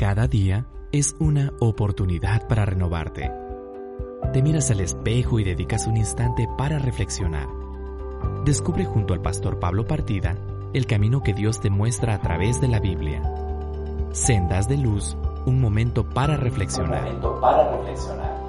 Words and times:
Cada 0.00 0.26
día 0.26 0.64
es 0.92 1.14
una 1.18 1.52
oportunidad 1.60 2.48
para 2.48 2.64
renovarte. 2.64 3.30
Te 4.32 4.40
miras 4.40 4.70
al 4.70 4.80
espejo 4.80 5.38
y 5.38 5.44
dedicas 5.44 5.86
un 5.86 5.98
instante 5.98 6.48
para 6.56 6.78
reflexionar. 6.78 7.46
Descubre 8.46 8.86
junto 8.86 9.12
al 9.12 9.20
pastor 9.20 9.60
Pablo 9.60 9.86
Partida 9.86 10.38
el 10.72 10.86
camino 10.86 11.22
que 11.22 11.34
Dios 11.34 11.60
te 11.60 11.68
muestra 11.68 12.14
a 12.14 12.22
través 12.22 12.62
de 12.62 12.68
la 12.68 12.80
Biblia. 12.80 13.20
Sendas 14.12 14.70
de 14.70 14.78
luz, 14.78 15.18
un 15.44 15.60
momento 15.60 16.08
para 16.08 16.34
reflexionar. 16.38 17.00
Un 17.00 17.04
momento 17.04 17.38
para 17.38 17.76
reflexionar. 17.76 18.40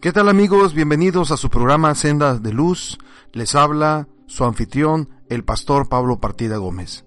¿Qué 0.00 0.12
tal 0.12 0.28
amigos? 0.28 0.72
Bienvenidos 0.72 1.32
a 1.32 1.36
su 1.36 1.50
programa 1.50 1.96
Sendas 1.96 2.44
de 2.44 2.52
Luz. 2.52 2.96
Les 3.32 3.56
habla 3.56 4.06
su 4.26 4.44
anfitrión, 4.44 5.08
el 5.30 5.44
pastor 5.44 5.88
Pablo 5.88 6.20
Partida 6.20 6.58
Gómez. 6.58 7.04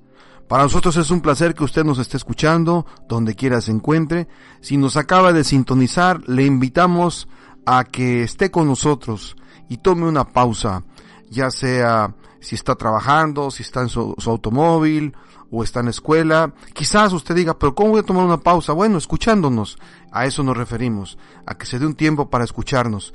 Para 0.48 0.64
nosotros 0.64 0.98
es 0.98 1.12
un 1.12 1.22
placer 1.22 1.54
que 1.54 1.64
usted 1.64 1.84
nos 1.84 2.00
esté 2.00 2.18
escuchando, 2.18 2.86
donde 3.08 3.36
quiera 3.36 3.62
se 3.62 3.72
encuentre. 3.72 4.28
Si 4.62 4.78
nos 4.78 4.98
acaba 4.98 5.34
de 5.34 5.44
sintonizar, 5.44 6.22
le 6.28 6.46
invitamos 6.46 7.28
a 7.66 7.84
que 7.84 8.24
esté 8.24 8.52
con 8.52 8.68
nosotros 8.68 9.36
y 9.70 9.78
tome 9.78 10.08
una 10.08 10.26
pausa, 10.26 10.84
ya 11.30 11.50
sea 11.50 12.14
si 12.40 12.56
está 12.56 12.76
trabajando, 12.76 13.52
si 13.52 13.64
está 13.64 13.82
en 13.82 13.90
su, 13.90 14.16
automóvil 14.26 15.16
o 15.50 15.64
está 15.64 15.80
en 15.80 15.86
la 15.86 15.92
escuela. 15.92 16.54
Quizás 16.74 17.14
usted 17.14 17.36
diga, 17.36 17.58
pero 17.58 17.74
¿cómo 17.74 17.92
voy 17.92 18.02
a 18.02 18.04
tomar 18.04 18.26
una 18.26 18.38
pausa? 18.38 18.74
Bueno, 18.74 18.98
escuchándonos. 18.98 19.78
A 20.12 20.26
eso 20.26 20.44
nos 20.44 20.58
referimos, 20.58 21.18
a 21.46 21.56
que 21.56 21.66
se 21.66 21.80
dé 21.80 21.86
un 21.86 21.96
tiempo 21.96 22.30
para 22.30 22.44
escucharnos. 22.44 23.14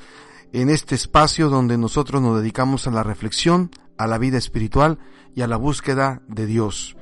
En 0.53 0.71
este 0.71 0.95
espacio 0.95 1.51
donde 1.51 1.77
nosotros 1.77 2.23
nos 2.23 2.41
dedicamos 2.41 2.87
a 2.87 2.91
la 2.91 3.03
reflexión, 3.03 3.71
a 3.99 4.07
la 4.07 4.19
vida 4.19 4.39
espiritual 4.39 4.99
y 5.35 5.43
a 5.43 5.47
la 5.47 5.57
búsqueda 5.57 6.23
de 6.29 6.47
Dios. 6.47 6.97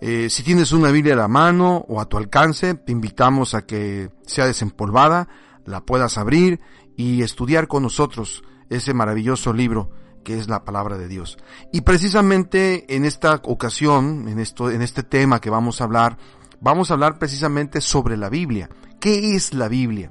Eh, 0.00 0.30
si 0.30 0.42
tienes 0.42 0.72
una 0.72 0.90
Biblia 0.90 1.14
a 1.14 1.18
la 1.18 1.28
mano 1.28 1.84
o 1.88 2.00
a 2.00 2.08
tu 2.08 2.16
alcance, 2.16 2.74
te 2.74 2.92
invitamos 2.92 3.54
a 3.54 3.66
que 3.66 4.10
sea 4.26 4.46
desempolvada, 4.46 5.28
la 5.66 5.84
puedas 5.84 6.18
abrir 6.18 6.60
y 6.96 7.22
estudiar 7.22 7.68
con 7.68 7.82
nosotros 7.82 8.42
ese 8.70 8.94
maravilloso 8.94 9.52
libro 9.52 9.90
que 10.24 10.38
es 10.38 10.48
la 10.48 10.64
palabra 10.64 10.96
de 10.98 11.08
Dios. 11.08 11.38
Y 11.72 11.82
precisamente 11.82 12.94
en 12.94 13.04
esta 13.04 13.40
ocasión, 13.44 14.28
en 14.28 14.38
esto, 14.38 14.70
en 14.70 14.82
este 14.82 15.02
tema 15.02 15.40
que 15.40 15.50
vamos 15.50 15.80
a 15.80 15.84
hablar, 15.84 16.18
vamos 16.60 16.90
a 16.90 16.94
hablar 16.94 17.18
precisamente 17.18 17.80
sobre 17.80 18.16
la 18.16 18.28
Biblia. 18.28 18.68
¿Qué 19.00 19.34
es 19.34 19.54
la 19.54 19.68
Biblia? 19.68 20.10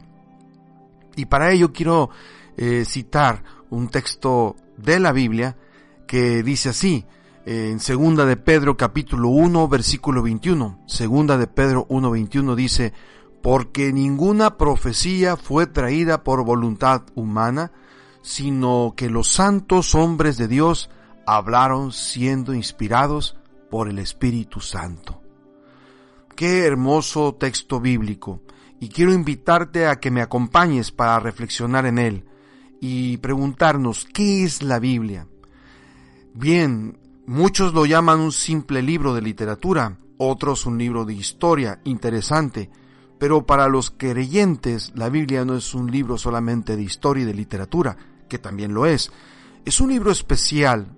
Y 1.16 1.26
para 1.26 1.52
ello 1.52 1.74
quiero 1.74 2.10
eh, 2.58 2.86
citar 2.86 3.44
un 3.70 3.90
texto 3.90 4.56
de 4.78 5.00
la 5.00 5.12
Biblia 5.12 5.58
que 6.10 6.42
dice 6.42 6.70
así, 6.70 7.06
en 7.46 7.80
segunda 7.80 8.26
de 8.26 8.36
Pedro 8.36 8.76
capítulo 8.76 9.30
1 9.30 9.68
versículo 9.68 10.24
21. 10.24 10.82
Segunda 10.88 11.38
de 11.38 11.46
Pedro 11.46 11.86
1 11.88 12.10
21 12.10 12.56
dice, 12.56 12.94
porque 13.44 13.94
ninguna 13.94 14.58
profecía 14.58 15.38
fue 15.38 15.68
traída 15.68 16.24
por 16.24 16.44
voluntad 16.44 17.04
humana, 17.14 17.72
sino 18.24 18.96
que 18.98 19.12
los 19.12 19.28
santos 19.28 19.94
hombres 19.94 20.38
de 20.38 20.48
Dios 20.48 20.90
hablaron 21.28 21.92
siendo 21.92 22.56
inspirados 22.56 23.38
por 23.70 23.88
el 23.88 24.00
Espíritu 24.00 24.62
Santo. 24.62 25.22
Qué 26.36 26.66
hermoso 26.66 27.36
texto 27.36 27.80
bíblico, 27.80 28.42
y 28.80 28.90
quiero 28.90 29.14
invitarte 29.14 29.86
a 29.86 30.00
que 30.00 30.10
me 30.10 30.24
acompañes 30.24 30.92
para 30.92 31.20
reflexionar 31.20 31.86
en 31.86 32.00
él 32.00 32.26
y 32.82 33.18
preguntarnos, 33.18 34.08
¿qué 34.12 34.44
es 34.44 34.64
la 34.64 34.80
Biblia? 34.80 35.28
Bien, 36.42 36.98
muchos 37.28 37.74
lo 37.74 37.86
llaman 37.86 38.22
un 38.22 38.32
simple 38.32 38.82
libro 38.82 39.14
de 39.14 39.22
literatura, 39.22 39.98
otros 40.18 40.66
un 40.66 40.78
libro 40.78 41.04
de 41.04 41.14
historia 41.14 41.82
interesante, 41.84 42.70
pero 43.20 43.46
para 43.46 43.68
los 43.68 43.92
creyentes 43.92 44.94
la 44.96 45.10
Biblia 45.10 45.44
no 45.44 45.58
es 45.58 45.74
un 45.74 45.92
libro 45.92 46.18
solamente 46.18 46.78
de 46.78 46.82
historia 46.84 47.24
y 47.24 47.26
de 47.26 47.34
literatura, 47.34 47.98
que 48.30 48.40
también 48.40 48.74
lo 48.74 48.86
es. 48.86 49.12
Es 49.66 49.82
un 49.82 49.90
libro 49.90 50.12
especial, 50.12 50.96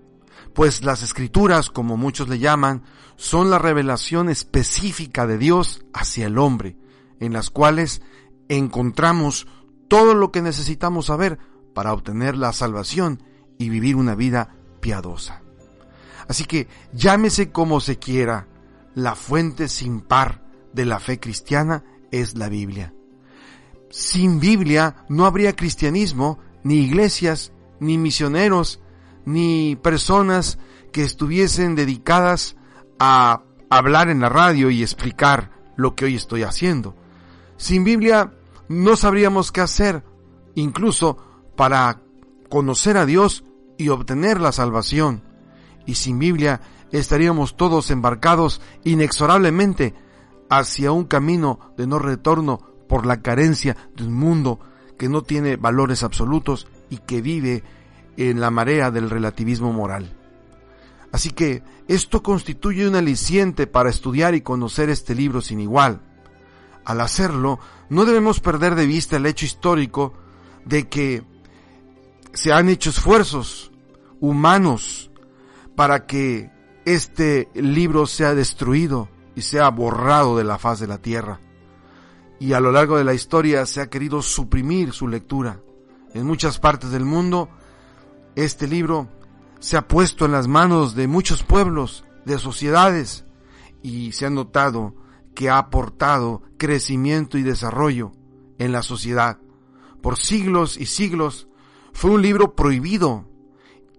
pues 0.53 0.83
las 0.83 1.01
escrituras, 1.01 1.71
como 1.71 1.97
muchos 1.97 2.29
le 2.29 2.37
llaman, 2.37 2.83
son 3.15 3.49
la 3.49 3.57
revelación 3.57 4.29
específica 4.29 5.25
de 5.25 5.39
Dios 5.39 5.83
hacia 5.91 6.27
el 6.27 6.37
hombre, 6.37 6.77
en 7.19 7.33
las 7.33 7.49
cuales 7.49 8.03
encontramos 8.47 9.47
todo 9.87 10.13
lo 10.13 10.31
que 10.31 10.43
necesitamos 10.43 11.07
saber 11.07 11.39
para 11.73 11.93
obtener 11.93 12.37
la 12.37 12.53
salvación 12.53 13.23
y 13.57 13.69
vivir 13.69 13.95
una 13.95 14.13
vida 14.13 14.57
piadosa. 14.81 15.40
Así 16.31 16.45
que 16.45 16.69
llámese 16.93 17.51
como 17.51 17.81
se 17.81 17.99
quiera, 17.99 18.47
la 18.95 19.15
fuente 19.15 19.67
sin 19.67 19.99
par 19.99 20.41
de 20.71 20.85
la 20.85 21.01
fe 21.01 21.19
cristiana 21.19 21.83
es 22.09 22.37
la 22.37 22.47
Biblia. 22.47 22.93
Sin 23.89 24.39
Biblia 24.39 25.03
no 25.09 25.25
habría 25.25 25.57
cristianismo, 25.57 26.39
ni 26.63 26.75
iglesias, 26.75 27.51
ni 27.81 27.97
misioneros, 27.97 28.79
ni 29.25 29.75
personas 29.75 30.57
que 30.93 31.03
estuviesen 31.03 31.75
dedicadas 31.75 32.55
a 32.97 33.43
hablar 33.69 34.07
en 34.07 34.21
la 34.21 34.29
radio 34.29 34.69
y 34.69 34.83
explicar 34.83 35.51
lo 35.75 35.95
que 35.95 36.05
hoy 36.05 36.15
estoy 36.15 36.43
haciendo. 36.43 36.95
Sin 37.57 37.83
Biblia 37.83 38.31
no 38.69 38.95
sabríamos 38.95 39.51
qué 39.51 39.59
hacer, 39.59 40.05
incluso 40.55 41.17
para 41.57 41.99
conocer 42.49 42.95
a 42.95 43.05
Dios 43.05 43.43
y 43.77 43.89
obtener 43.89 44.39
la 44.39 44.53
salvación. 44.53 45.29
Y 45.85 45.95
sin 45.95 46.19
Biblia 46.19 46.61
estaríamos 46.91 47.55
todos 47.55 47.91
embarcados 47.91 48.61
inexorablemente 48.83 49.93
hacia 50.49 50.91
un 50.91 51.05
camino 51.05 51.73
de 51.77 51.87
no 51.87 51.99
retorno 51.99 52.59
por 52.87 53.05
la 53.05 53.21
carencia 53.21 53.77
de 53.95 54.05
un 54.05 54.13
mundo 54.13 54.59
que 54.97 55.09
no 55.09 55.23
tiene 55.23 55.55
valores 55.55 56.03
absolutos 56.03 56.67
y 56.89 56.97
que 56.97 57.21
vive 57.21 57.63
en 58.17 58.41
la 58.41 58.51
marea 58.51 58.91
del 58.91 59.09
relativismo 59.09 59.71
moral. 59.71 60.17
Así 61.11 61.31
que 61.31 61.63
esto 61.87 62.23
constituye 62.23 62.87
un 62.87 62.95
aliciente 62.95 63.67
para 63.67 63.89
estudiar 63.89 64.35
y 64.35 64.41
conocer 64.41 64.89
este 64.89 65.15
libro 65.15 65.41
sin 65.41 65.59
igual. 65.59 66.01
Al 66.85 67.01
hacerlo, 67.01 67.59
no 67.89 68.05
debemos 68.05 68.39
perder 68.39 68.75
de 68.75 68.85
vista 68.85 69.17
el 69.17 69.25
hecho 69.25 69.45
histórico 69.45 70.13
de 70.65 70.87
que 70.87 71.23
se 72.33 72.53
han 72.53 72.69
hecho 72.69 72.89
esfuerzos 72.89 73.71
humanos 74.19 75.10
para 75.81 76.05
que 76.05 76.51
este 76.85 77.49
libro 77.55 78.05
sea 78.05 78.35
destruido 78.35 79.09
y 79.33 79.41
sea 79.41 79.67
borrado 79.71 80.37
de 80.37 80.43
la 80.43 80.59
faz 80.59 80.79
de 80.79 80.85
la 80.85 80.99
tierra. 80.99 81.39
Y 82.39 82.53
a 82.53 82.59
lo 82.59 82.71
largo 82.71 82.99
de 82.99 83.03
la 83.03 83.15
historia 83.15 83.65
se 83.65 83.81
ha 83.81 83.89
querido 83.89 84.21
suprimir 84.21 84.91
su 84.91 85.07
lectura. 85.07 85.59
En 86.13 86.27
muchas 86.27 86.59
partes 86.59 86.91
del 86.91 87.03
mundo, 87.03 87.49
este 88.35 88.67
libro 88.67 89.09
se 89.59 89.75
ha 89.75 89.87
puesto 89.87 90.25
en 90.25 90.33
las 90.33 90.47
manos 90.47 90.93
de 90.93 91.07
muchos 91.07 91.41
pueblos, 91.41 92.05
de 92.25 92.37
sociedades, 92.37 93.25
y 93.81 94.11
se 94.11 94.27
ha 94.27 94.29
notado 94.29 94.93
que 95.33 95.49
ha 95.49 95.57
aportado 95.57 96.43
crecimiento 96.59 97.39
y 97.39 97.41
desarrollo 97.41 98.11
en 98.59 98.71
la 98.71 98.83
sociedad. 98.83 99.39
Por 100.03 100.15
siglos 100.19 100.77
y 100.77 100.85
siglos 100.85 101.47
fue 101.91 102.11
un 102.11 102.21
libro 102.21 102.53
prohibido 102.53 103.30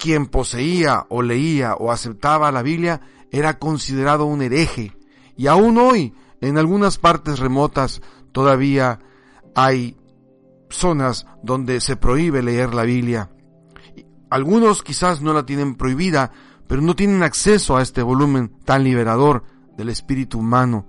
quien 0.03 0.27
poseía 0.27 1.07
o 1.11 1.23
leía 1.23 1.77
o 1.77 1.93
aceptaba 1.93 2.51
la 2.51 2.63
Biblia 2.63 3.03
era 3.31 3.61
considerado 3.61 4.25
un 4.25 4.43
hereje. 4.43 4.97
Y 5.37 5.47
aún 5.47 5.79
hoy, 5.79 6.13
en 6.41 6.59
algunas 6.59 6.99
partes 6.99 7.39
remotas, 7.39 8.03
todavía 8.33 8.99
hay 9.55 9.97
zonas 10.71 11.27
donde 11.45 11.81
se 11.81 11.95
prohíbe 11.95 12.43
leer 12.43 12.75
la 12.75 12.83
Biblia. 12.83 13.31
Algunos 14.29 14.83
quizás 14.83 15.23
no 15.23 15.33
la 15.33 15.47
tienen 15.47 15.77
prohibida, 15.77 16.33
pero 16.67 16.83
no 16.83 16.97
tienen 16.97 17.23
acceso 17.23 17.77
a 17.77 17.83
este 17.83 18.03
volumen 18.03 18.59
tan 18.65 18.83
liberador 18.83 19.45
del 19.77 19.89
espíritu 19.89 20.41
humano. 20.41 20.89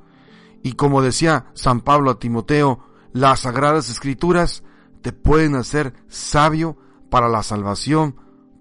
Y 0.63 0.74
como 0.74 1.04
decía 1.04 1.51
San 1.54 1.81
Pablo 1.81 2.09
a 2.09 2.18
Timoteo, 2.18 2.80
las 3.12 3.42
sagradas 3.42 3.92
escrituras 3.92 4.63
te 5.04 5.13
pueden 5.13 5.54
hacer 5.54 5.94
sabio 6.07 6.77
para 7.12 7.30
la 7.30 7.44
salvación 7.44 8.16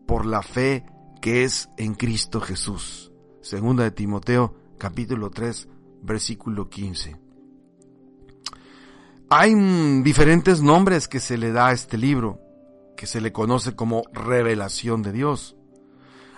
por 0.06 0.26
la 0.26 0.42
fe 0.42 0.84
que 1.20 1.44
es 1.44 1.68
en 1.76 1.94
Cristo 1.94 2.40
Jesús. 2.40 3.12
Segunda 3.40 3.84
de 3.84 3.90
Timoteo 3.90 4.54
capítulo 4.78 5.30
3 5.30 5.68
versículo 6.02 6.68
15. 6.68 7.16
Hay 9.30 9.54
diferentes 10.02 10.60
nombres 10.60 11.08
que 11.08 11.18
se 11.18 11.38
le 11.38 11.52
da 11.52 11.68
a 11.68 11.72
este 11.72 11.96
libro, 11.96 12.40
que 12.96 13.06
se 13.06 13.20
le 13.20 13.32
conoce 13.32 13.74
como 13.74 14.02
revelación 14.12 15.02
de 15.02 15.12
Dios. 15.12 15.56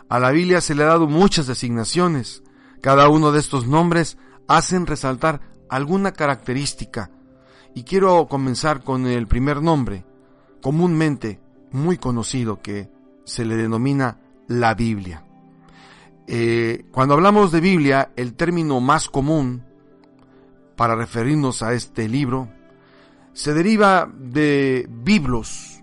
A 0.08 0.20
la 0.20 0.30
Biblia 0.30 0.60
se 0.60 0.76
le 0.76 0.84
ha 0.84 0.86
dado 0.86 1.08
muchas 1.08 1.48
designaciones. 1.48 2.44
Cada 2.80 3.08
uno 3.08 3.32
de 3.32 3.40
estos 3.40 3.66
nombres 3.66 4.16
hacen 4.46 4.86
resaltar 4.86 5.40
alguna 5.68 6.12
característica. 6.12 7.10
Y 7.74 7.82
quiero 7.82 8.28
comenzar 8.28 8.84
con 8.84 9.06
el 9.06 9.26
primer 9.26 9.60
nombre, 9.60 10.06
comúnmente 10.62 11.40
muy 11.72 11.98
conocido, 11.98 12.62
que 12.62 12.93
se 13.24 13.44
le 13.44 13.56
denomina 13.56 14.18
la 14.48 14.74
Biblia. 14.74 15.24
Eh, 16.26 16.86
cuando 16.90 17.14
hablamos 17.14 17.52
de 17.52 17.60
Biblia, 17.60 18.12
el 18.16 18.34
término 18.34 18.80
más 18.80 19.08
común 19.08 19.62
para 20.76 20.96
referirnos 20.96 21.62
a 21.62 21.74
este 21.74 22.08
libro 22.08 22.48
se 23.32 23.52
deriva 23.52 24.10
de 24.16 24.86
biblos, 24.88 25.82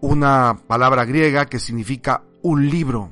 una 0.00 0.58
palabra 0.66 1.04
griega 1.04 1.46
que 1.46 1.58
significa 1.58 2.22
un 2.42 2.68
libro. 2.68 3.10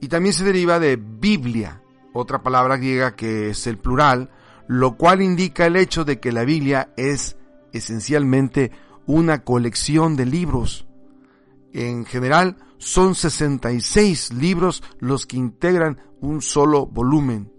Y 0.00 0.08
también 0.08 0.34
se 0.34 0.44
deriva 0.44 0.78
de 0.78 0.96
Biblia, 0.96 1.82
otra 2.12 2.42
palabra 2.42 2.76
griega 2.76 3.16
que 3.16 3.50
es 3.50 3.66
el 3.66 3.78
plural, 3.78 4.30
lo 4.68 4.96
cual 4.96 5.22
indica 5.22 5.66
el 5.66 5.76
hecho 5.76 6.04
de 6.04 6.20
que 6.20 6.32
la 6.32 6.44
Biblia 6.44 6.92
es 6.96 7.36
esencialmente 7.72 8.72
una 9.06 9.42
colección 9.42 10.16
de 10.16 10.26
libros. 10.26 10.85
En 11.76 12.06
general, 12.06 12.56
son 12.78 13.14
66 13.14 14.32
libros 14.32 14.82
los 14.98 15.26
que 15.26 15.36
integran 15.36 16.00
un 16.22 16.40
solo 16.40 16.86
volumen 16.86 17.52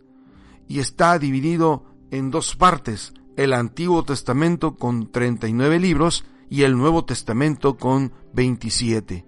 y 0.68 0.80
está 0.80 1.20
dividido 1.20 1.86
en 2.10 2.32
dos 2.32 2.56
partes, 2.56 3.14
el 3.36 3.54
Antiguo 3.54 4.04
Testamento 4.04 4.76
con 4.76 5.12
39 5.12 5.80
libros 5.80 6.26
y 6.50 6.64
el 6.64 6.76
Nuevo 6.76 7.06
Testamento 7.06 7.78
con 7.78 8.12
27. 8.34 9.24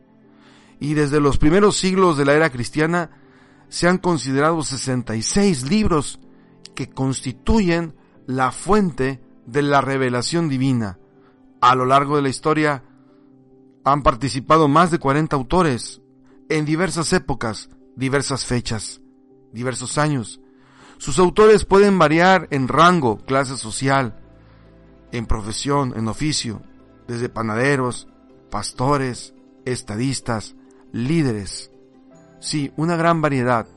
Y 0.80 0.96
desde 0.96 1.20
los 1.20 1.38
primeros 1.38 1.78
siglos 1.78 2.18
de 2.18 2.26
la 2.26 2.34
era 2.34 2.50
cristiana 2.50 3.12
se 3.68 3.88
han 3.88 4.00
considerado 4.00 4.64
66 4.64 5.70
libros 5.70 6.20
que 6.74 6.90
constituyen 6.90 7.94
la 8.26 8.52
fuente 8.52 9.22
de 9.46 9.62
la 9.62 9.82
revelación 9.82 10.50
divina. 10.50 10.98
A 11.62 11.76
lo 11.76 11.86
largo 11.86 12.16
de 12.16 12.24
la 12.24 12.30
historia 12.30 12.89
han 13.92 14.04
participado 14.04 14.68
más 14.68 14.92
de 14.92 15.00
40 15.00 15.36
autores 15.36 16.02
en 16.50 16.66
diversas 16.66 17.14
épocas, 17.14 17.70
diversas 17.96 18.46
fechas, 18.46 19.02
diversos 19.52 19.98
años. 19.98 20.42
Sus 20.98 21.20
autores 21.20 21.66
pueden 21.66 21.98
variar 21.98 22.48
en 22.52 22.68
rango, 22.68 23.18
clase 23.18 23.58
social, 23.58 24.20
en 25.12 25.26
profesión, 25.26 25.94
en 25.96 26.08
oficio, 26.08 26.62
desde 27.08 27.30
panaderos, 27.30 28.08
pastores, 28.50 29.34
estadistas, 29.66 30.56
líderes. 30.92 31.72
Sí, 32.40 32.72
una 32.78 32.96
gran 32.96 33.22
variedad, 33.22 33.68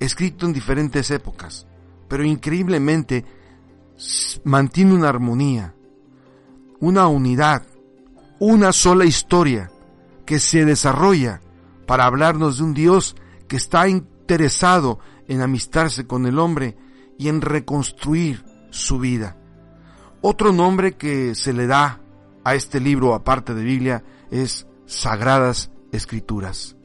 escrito 0.00 0.46
en 0.46 0.52
diferentes 0.52 1.10
épocas, 1.10 1.66
pero 2.08 2.24
increíblemente 2.24 3.24
mantiene 4.44 4.94
una 4.94 5.08
armonía, 5.08 5.74
una 6.80 7.06
unidad, 7.08 7.62
una 8.46 8.74
sola 8.74 9.06
historia 9.06 9.70
que 10.26 10.38
se 10.38 10.66
desarrolla 10.66 11.40
para 11.86 12.04
hablarnos 12.04 12.58
de 12.58 12.64
un 12.64 12.74
Dios 12.74 13.16
que 13.48 13.56
está 13.56 13.88
interesado 13.88 14.98
en 15.28 15.40
amistarse 15.40 16.06
con 16.06 16.26
el 16.26 16.38
hombre 16.38 16.76
y 17.18 17.28
en 17.28 17.40
reconstruir 17.40 18.44
su 18.68 18.98
vida. 18.98 19.38
Otro 20.20 20.52
nombre 20.52 20.92
que 20.92 21.34
se 21.34 21.54
le 21.54 21.66
da 21.66 22.02
a 22.44 22.54
este 22.54 22.80
libro 22.80 23.14
aparte 23.14 23.54
de 23.54 23.64
Biblia 23.64 24.04
es 24.30 24.66
Sagradas 24.84 25.70
Escrituras. 25.90 26.76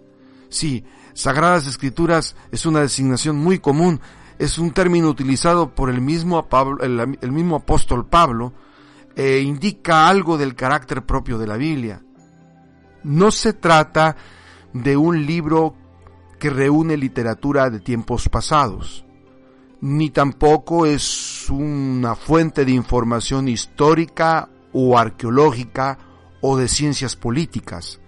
Sí, 0.47 0.85
Sagradas 1.13 1.67
Escrituras 1.67 2.37
es 2.53 2.65
una 2.65 2.79
designación 2.79 3.35
muy 3.35 3.59
común, 3.59 3.99
es 4.37 4.59
un 4.59 4.71
término 4.71 5.09
utilizado 5.09 5.75
por 5.75 5.89
el 5.89 5.99
mismo, 5.99 6.47
el 6.81 7.31
mismo 7.33 7.57
apóstol 7.57 8.07
Pablo 8.07 8.53
eh, 9.15 9.41
indica 9.41 10.07
algo 10.07 10.37
del 10.37 10.55
carácter 10.55 11.05
propio 11.05 11.37
de 11.37 11.47
la 11.47 11.57
Biblia. 11.57 12.01
No 13.03 13.31
se 13.31 13.53
trata 13.53 14.15
de 14.73 14.97
un 14.97 15.25
libro 15.25 15.75
que 16.39 16.49
reúne 16.49 16.97
literatura 16.97 17.69
de 17.69 17.79
tiempos 17.79 18.29
pasados, 18.29 19.05
ni 19.81 20.09
tampoco 20.09 20.85
es 20.85 21.49
una 21.49 22.15
fuente 22.15 22.65
de 22.65 22.71
información 22.71 23.47
histórica 23.47 24.49
o 24.73 24.97
arqueológica 24.97 25.97
o 26.41 26.57
de 26.57 26.67
ciencias 26.67 27.15
políticas. 27.15 27.99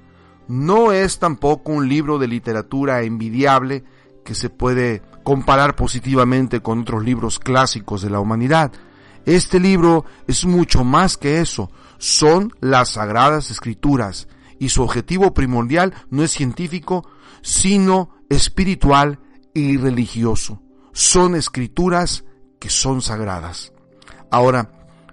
No 0.47 0.91
es 0.91 1.19
tampoco 1.19 1.71
un 1.71 1.87
libro 1.87 2.19
de 2.19 2.27
literatura 2.27 3.03
envidiable 3.03 3.83
que 4.23 4.35
se 4.35 4.49
puede 4.49 5.01
comparar 5.23 5.75
positivamente 5.75 6.61
con 6.61 6.81
otros 6.81 7.03
libros 7.03 7.39
clásicos 7.39 8.01
de 8.01 8.09
la 8.09 8.19
humanidad. 8.19 8.71
Este 9.25 9.59
libro 9.59 10.05
es 10.27 10.45
mucho 10.45 10.83
más 10.83 11.17
que 11.17 11.39
eso, 11.39 11.69
son 11.97 12.51
las 12.59 12.89
sagradas 12.91 13.51
escrituras 13.51 14.27
y 14.59 14.69
su 14.69 14.83
objetivo 14.83 15.33
primordial 15.33 15.93
no 16.09 16.23
es 16.23 16.31
científico, 16.31 17.07
sino 17.41 18.09
espiritual 18.29 19.19
y 19.53 19.77
religioso. 19.77 20.61
Son 20.91 21.35
escrituras 21.35 22.25
que 22.59 22.69
son 22.69 23.01
sagradas. 23.01 23.73
Ahora, 24.29 24.71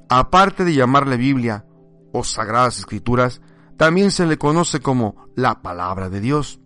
aparte 0.08 0.64
de 0.64 0.74
llamarle 0.74 1.16
Biblia 1.16 1.64
o 2.12 2.24
sagradas 2.24 2.78
escrituras, 2.78 3.40
también 3.76 4.10
se 4.10 4.26
le 4.26 4.38
conoce 4.38 4.80
como 4.80 5.28
la 5.34 5.62
palabra 5.62 6.08
de 6.08 6.20
Dios. 6.20 6.60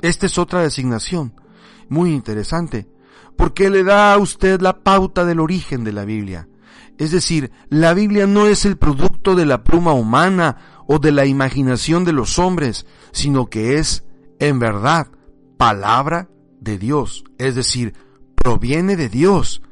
Esta 0.00 0.26
es 0.26 0.38
otra 0.38 0.62
designación 0.62 1.34
muy 1.90 2.12
interesante, 2.12 2.88
porque 3.36 3.70
le 3.70 3.84
da 3.84 4.12
a 4.12 4.18
usted 4.18 4.60
la 4.60 4.80
pauta 4.80 5.24
del 5.24 5.40
origen 5.40 5.84
de 5.84 5.92
la 5.92 6.04
Biblia. 6.04 6.48
Es 6.98 7.10
decir, 7.12 7.50
la 7.70 7.94
Biblia 7.94 8.26
no 8.26 8.46
es 8.46 8.66
el 8.66 8.76
producto 8.76 9.34
de 9.34 9.46
la 9.46 9.64
pluma 9.64 9.94
humana 9.94 10.84
o 10.86 10.98
de 10.98 11.12
la 11.12 11.24
imaginación 11.24 12.04
de 12.04 12.12
los 12.12 12.38
hombres, 12.38 12.84
sino 13.12 13.46
que 13.46 13.78
es, 13.78 14.04
en 14.38 14.58
verdad, 14.58 15.06
palabra 15.56 16.28
de 16.60 16.76
Dios. 16.76 17.24
Es 17.38 17.54
decir, 17.54 17.94
proviene 18.34 18.96
de 18.96 19.08
Dios. 19.08 19.62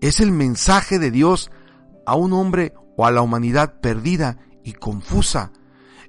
Es 0.00 0.20
el 0.20 0.32
mensaje 0.32 0.98
de 0.98 1.10
Dios 1.10 1.50
a 2.06 2.14
un 2.14 2.32
hombre 2.32 2.72
o 2.96 3.04
a 3.04 3.10
la 3.10 3.20
humanidad 3.20 3.80
perdida 3.80 4.38
y 4.64 4.72
confusa. 4.72 5.52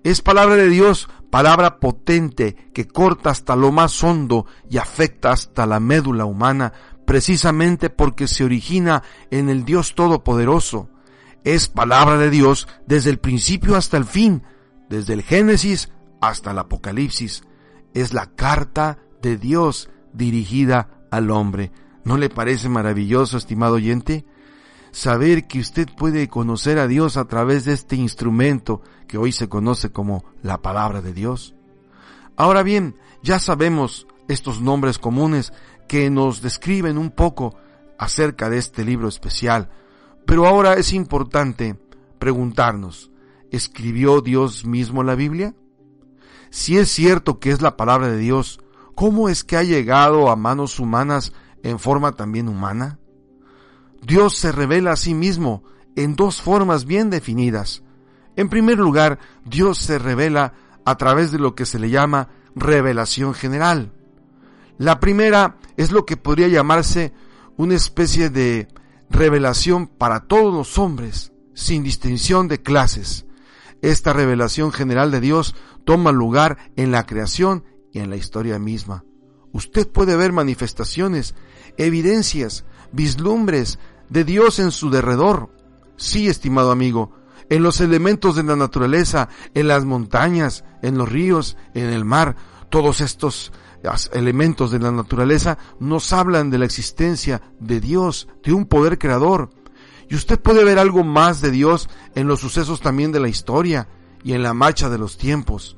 Es 0.04 0.22
palabra 0.22 0.56
de 0.56 0.70
Dios, 0.70 1.10
palabra 1.30 1.80
potente 1.80 2.56
que 2.74 2.88
corta 2.88 3.30
hasta 3.30 3.56
lo 3.56 3.72
más 3.72 4.04
hondo 4.04 4.46
y 4.70 4.78
afecta 4.78 5.32
hasta 5.32 5.66
la 5.66 5.80
médula 5.80 6.26
humana 6.26 6.74
precisamente 7.06 7.90
porque 7.90 8.28
se 8.28 8.44
origina 8.44 9.02
en 9.32 9.50
el 9.50 9.66
Dios 9.66 9.96
Todopoderoso. 9.96 10.90
Es 11.44 11.68
palabra 11.68 12.18
de 12.18 12.30
Dios 12.30 12.68
desde 12.86 13.10
el 13.10 13.18
principio 13.18 13.76
hasta 13.76 13.98
el 13.98 14.06
fin, 14.06 14.44
desde 14.90 15.14
el 15.14 15.24
Génesis 15.24 15.92
hasta 16.22 16.52
el 16.52 16.60
Apocalipsis. 16.60 17.44
Es 17.94 18.14
la 18.14 18.28
carta 18.28 19.00
de 19.22 19.38
Dios 19.38 19.90
dirigida 20.14 21.02
al 21.10 21.32
hombre. 21.32 21.72
¿No 22.04 22.18
le 22.18 22.30
parece 22.30 22.70
maravilloso, 22.70 23.38
estimado 23.38 23.76
oyente? 23.76 24.26
Saber 24.92 25.48
que 25.48 25.60
usted 25.60 25.88
puede 25.96 26.28
conocer 26.28 26.80
a 26.80 26.88
Dios 26.88 27.18
a 27.18 27.26
través 27.26 27.66
de 27.66 27.74
este 27.74 27.96
instrumento 27.96 28.82
que 29.08 29.18
hoy 29.18 29.32
se 29.32 29.50
conoce 29.50 29.92
como 29.92 30.24
la 30.42 30.62
palabra 30.62 31.02
de 31.02 31.14
Dios. 31.14 31.56
Ahora 32.36 32.64
bien, 32.64 32.96
ya 33.22 33.40
sabemos 33.40 34.08
estos 34.28 34.62
nombres 34.62 34.98
comunes 34.98 35.52
que 35.88 36.10
nos 36.10 36.42
describen 36.42 36.98
un 36.98 37.12
poco 37.12 37.56
acerca 37.98 38.50
de 38.50 38.58
este 38.58 38.86
libro 38.86 39.08
especial. 39.08 39.70
Pero 40.26 40.48
ahora 40.48 40.76
es 40.76 40.94
importante 40.94 41.80
preguntarnos, 42.20 43.12
¿escribió 43.52 44.22
Dios 44.22 44.66
mismo 44.66 45.04
la 45.04 45.16
Biblia? 45.16 45.56
Si 46.52 46.78
es 46.78 46.90
cierto 46.90 47.40
que 47.40 47.52
es 47.52 47.62
la 47.62 47.76
palabra 47.78 48.10
de 48.10 48.18
Dios, 48.18 48.60
¿cómo 48.96 49.30
es 49.30 49.44
que 49.44 49.58
ha 49.58 49.64
llegado 49.64 50.30
a 50.30 50.36
manos 50.36 50.80
humanas 50.80 51.34
en 51.64 51.80
forma 51.80 52.12
también 52.12 52.48
humana? 52.48 52.99
Dios 54.02 54.38
se 54.38 54.52
revela 54.52 54.94
a 54.94 54.96
sí 54.96 55.14
mismo 55.14 55.64
en 55.96 56.16
dos 56.16 56.42
formas 56.42 56.86
bien 56.86 57.10
definidas. 57.10 57.84
En 58.36 58.50
primer 58.50 58.78
lugar, 58.78 59.20
Dios 59.46 59.78
se 59.80 60.00
revela 60.00 60.54
a 60.86 60.96
través 60.98 61.32
de 61.32 61.40
lo 61.40 61.56
que 61.56 61.66
se 61.66 61.80
le 61.80 61.90
llama 61.90 62.30
revelación 62.56 63.34
general. 63.34 63.92
La 64.78 65.00
primera 65.00 65.58
es 65.78 65.92
lo 65.92 66.06
que 66.06 66.18
podría 66.18 66.48
llamarse 66.48 67.14
una 67.58 67.76
especie 67.76 68.30
de 68.30 68.70
revelación 69.10 69.88
para 69.88 70.22
todos 70.22 70.54
los 70.54 70.78
hombres, 70.78 71.34
sin 71.54 71.84
distinción 71.84 72.48
de 72.48 72.62
clases. 72.62 73.26
Esta 73.82 74.14
revelación 74.14 74.72
general 74.72 75.12
de 75.12 75.20
Dios 75.20 75.56
toma 75.84 76.12
lugar 76.12 76.58
en 76.76 76.92
la 76.92 77.06
creación 77.06 77.66
y 77.92 78.00
en 78.00 78.10
la 78.10 78.16
historia 78.16 78.60
misma. 78.60 79.04
Usted 79.52 79.88
puede 79.88 80.16
ver 80.16 80.32
manifestaciones, 80.32 81.36
evidencias, 81.78 82.66
vislumbres 82.92 83.80
de 84.10 84.24
Dios 84.24 84.60
en 84.60 84.72
su 84.72 84.90
derredor. 84.90 85.50
Sí, 85.98 86.28
estimado 86.28 86.72
amigo, 86.72 87.12
en 87.50 87.64
los 87.64 87.82
elementos 87.82 88.36
de 88.36 88.44
la 88.44 88.56
naturaleza, 88.56 89.30
en 89.54 89.68
las 89.68 89.86
montañas, 89.86 90.64
en 90.82 90.98
los 90.98 91.10
ríos, 91.10 91.58
en 91.74 91.90
el 91.90 92.06
mar, 92.06 92.36
todos 92.70 93.02
estos 93.02 93.52
elementos 94.14 94.72
de 94.72 94.80
la 94.80 94.92
naturaleza 94.92 95.58
nos 95.80 96.12
hablan 96.14 96.50
de 96.50 96.60
la 96.60 96.66
existencia 96.66 97.42
de 97.60 97.80
Dios, 97.80 98.28
de 98.44 98.54
un 98.54 98.66
poder 98.66 98.98
creador. 98.98 99.50
Y 100.10 100.16
usted 100.16 100.40
puede 100.40 100.64
ver 100.64 100.80
algo 100.80 101.04
más 101.04 101.42
de 101.42 101.52
Dios 101.52 101.90
en 102.16 102.28
los 102.28 102.40
sucesos 102.40 102.82
también 102.82 103.12
de 103.12 103.20
la 103.20 103.30
historia 103.30 103.88
y 104.24 104.34
en 104.34 104.44
la 104.44 104.54
marcha 104.54 104.90
de 104.90 104.98
los 104.98 105.18
tiempos. 105.18 105.78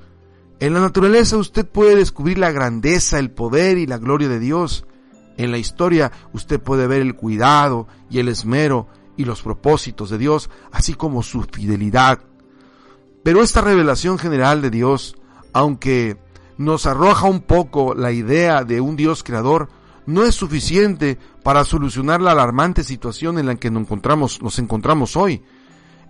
En 0.59 0.73
la 0.73 0.79
naturaleza 0.79 1.37
usted 1.37 1.67
puede 1.67 1.95
descubrir 1.95 2.37
la 2.37 2.51
grandeza, 2.51 3.19
el 3.19 3.31
poder 3.31 3.77
y 3.77 3.87
la 3.87 3.97
gloria 3.97 4.29
de 4.29 4.39
Dios. 4.39 4.85
En 5.41 5.49
la 5.49 5.57
historia 5.57 6.11
usted 6.33 6.61
puede 6.61 6.85
ver 6.85 7.01
el 7.01 7.15
cuidado 7.15 7.87
y 8.11 8.19
el 8.19 8.27
esmero 8.27 8.87
y 9.17 9.25
los 9.25 9.41
propósitos 9.41 10.11
de 10.11 10.19
Dios, 10.19 10.51
así 10.71 10.93
como 10.93 11.23
su 11.23 11.41
fidelidad. 11.51 12.19
Pero 13.23 13.41
esta 13.41 13.61
revelación 13.61 14.19
general 14.19 14.61
de 14.61 14.69
Dios, 14.69 15.15
aunque 15.51 16.19
nos 16.59 16.85
arroja 16.85 17.25
un 17.25 17.41
poco 17.41 17.95
la 17.95 18.11
idea 18.11 18.63
de 18.63 18.81
un 18.81 18.95
Dios 18.95 19.23
creador, 19.23 19.69
no 20.05 20.25
es 20.25 20.35
suficiente 20.35 21.17
para 21.41 21.63
solucionar 21.63 22.21
la 22.21 22.33
alarmante 22.33 22.83
situación 22.83 23.39
en 23.39 23.47
la 23.47 23.55
que 23.55 23.71
nos 23.71 23.81
encontramos, 23.81 24.43
nos 24.43 24.59
encontramos 24.59 25.17
hoy. 25.17 25.41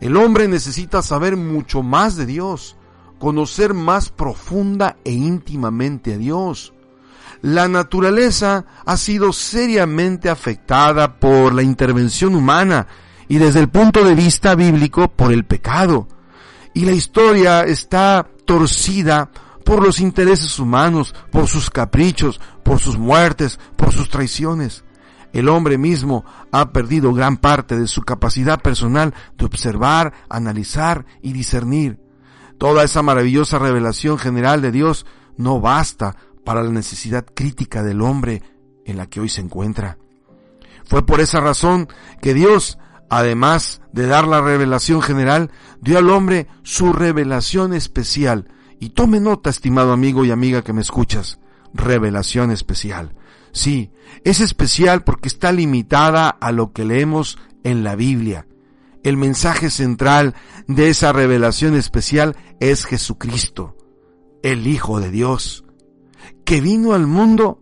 El 0.02 0.18
hombre 0.18 0.50
necesita 0.50 1.02
saber 1.02 1.38
mucho 1.38 1.84
más 1.84 2.18
de 2.18 2.26
Dios, 2.26 2.76
conocer 3.18 3.74
más 3.74 4.10
profunda 4.10 4.98
e 5.06 5.14
íntimamente 5.14 6.16
a 6.16 6.18
Dios. 6.18 6.74
La 7.42 7.68
naturaleza 7.68 8.66
ha 8.86 8.98
sido 8.98 9.34
seriamente 9.34 10.30
afectada 10.30 11.20
por 11.20 11.54
la 11.54 11.64
intervención 11.64 12.36
humana 12.36 12.88
y 13.28 13.38
desde 13.38 13.62
el 13.62 13.70
punto 13.70 14.04
de 14.04 14.16
vista 14.16 14.56
bíblico 14.56 15.08
por 15.08 15.32
el 15.32 15.46
pecado. 15.46 16.08
Y 16.74 16.86
la 16.86 16.92
historia 16.92 17.62
está 17.62 18.28
torcida 18.46 19.32
por 19.64 19.82
los 19.82 20.00
intereses 20.00 20.60
humanos, 20.60 21.16
por 21.32 21.48
sus 21.48 21.70
caprichos, 21.70 22.42
por 22.64 22.80
sus 22.80 22.98
muertes, 22.98 23.60
por 23.76 23.92
sus 23.94 24.10
traiciones. 24.10 24.84
El 25.34 25.48
hombre 25.48 25.78
mismo 25.78 26.26
ha 26.52 26.72
perdido 26.72 27.14
gran 27.14 27.38
parte 27.38 27.78
de 27.78 27.88
su 27.88 28.02
capacidad 28.02 28.62
personal 28.62 29.14
de 29.38 29.46
observar, 29.46 30.14
analizar 30.30 31.06
y 31.22 31.32
discernir. 31.32 32.00
Toda 32.58 32.84
esa 32.84 33.02
maravillosa 33.02 33.58
revelación 33.58 34.18
general 34.18 34.62
de 34.62 34.72
Dios 34.72 35.06
no 35.38 35.62
basta 35.62 36.18
para 36.44 36.64
la 36.64 36.72
necesidad 36.72 37.26
crítica 37.26 37.84
del 37.84 38.02
hombre 38.02 38.42
en 38.86 38.98
la 38.98 39.08
que 39.08 39.20
hoy 39.20 39.30
se 39.30 39.42
encuentra. 39.42 39.98
Fue 40.86 41.06
por 41.06 41.22
esa 41.22 41.40
razón 41.40 41.88
que 42.22 42.34
Dios, 42.34 42.78
además 43.10 43.82
de 43.92 44.08
dar 44.08 44.28
la 44.28 44.42
revelación 44.42 45.02
general, 45.02 45.52
dio 45.80 45.98
al 45.98 46.10
hombre 46.10 46.48
su 46.64 46.94
revelación 46.94 47.74
especial, 47.74 48.48
y 48.80 48.90
tome 48.90 49.20
nota, 49.20 49.50
estimado 49.50 49.92
amigo 49.94 50.26
y 50.26 50.32
amiga 50.32 50.64
que 50.64 50.74
me 50.74 50.82
escuchas, 50.82 51.40
revelación 51.74 52.52
especial. 52.52 53.14
Sí, 53.52 53.92
es 54.24 54.40
especial 54.40 55.04
porque 55.04 55.28
está 55.28 55.52
limitada 55.52 56.30
a 56.30 56.52
lo 56.52 56.72
que 56.72 56.86
leemos 56.86 57.38
en 57.64 57.84
la 57.84 57.96
Biblia. 57.96 58.48
El 59.04 59.18
mensaje 59.18 59.70
central 59.70 60.36
de 60.68 60.90
esa 60.90 61.12
revelación 61.12 61.76
especial 61.76 62.36
es 62.60 62.86
Jesucristo, 62.86 63.76
el 64.44 64.68
Hijo 64.68 65.00
de 65.00 65.12
Dios, 65.12 65.64
que 66.44 66.62
vino 66.62 66.94
al 66.94 67.08
mundo 67.08 67.60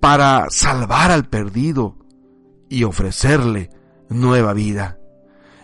para 0.00 0.46
salvar 0.50 1.10
al 1.10 1.28
perdido 1.28 1.96
y 2.68 2.84
ofrecerle 2.84 3.70
nueva 4.08 4.52
vida. 4.52 4.98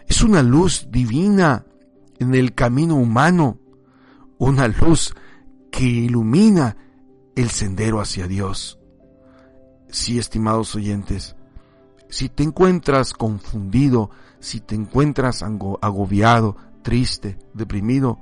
Es 0.06 0.22
una 0.22 0.42
luz 0.42 0.88
divina 0.90 1.64
en 2.18 2.34
el 2.34 2.54
camino 2.54 2.96
humano 2.96 3.58
una 4.40 4.68
luz 4.68 5.14
que 5.70 5.84
ilumina 5.84 6.76
el 7.36 7.50
sendero 7.50 8.00
hacia 8.00 8.26
Dios. 8.26 8.78
Sí, 9.90 10.18
estimados 10.18 10.74
oyentes, 10.74 11.36
si 12.08 12.30
te 12.30 12.42
encuentras 12.42 13.12
confundido, 13.12 14.10
si 14.38 14.60
te 14.60 14.74
encuentras 14.74 15.42
agobiado, 15.42 16.56
triste, 16.82 17.38
deprimido, 17.52 18.18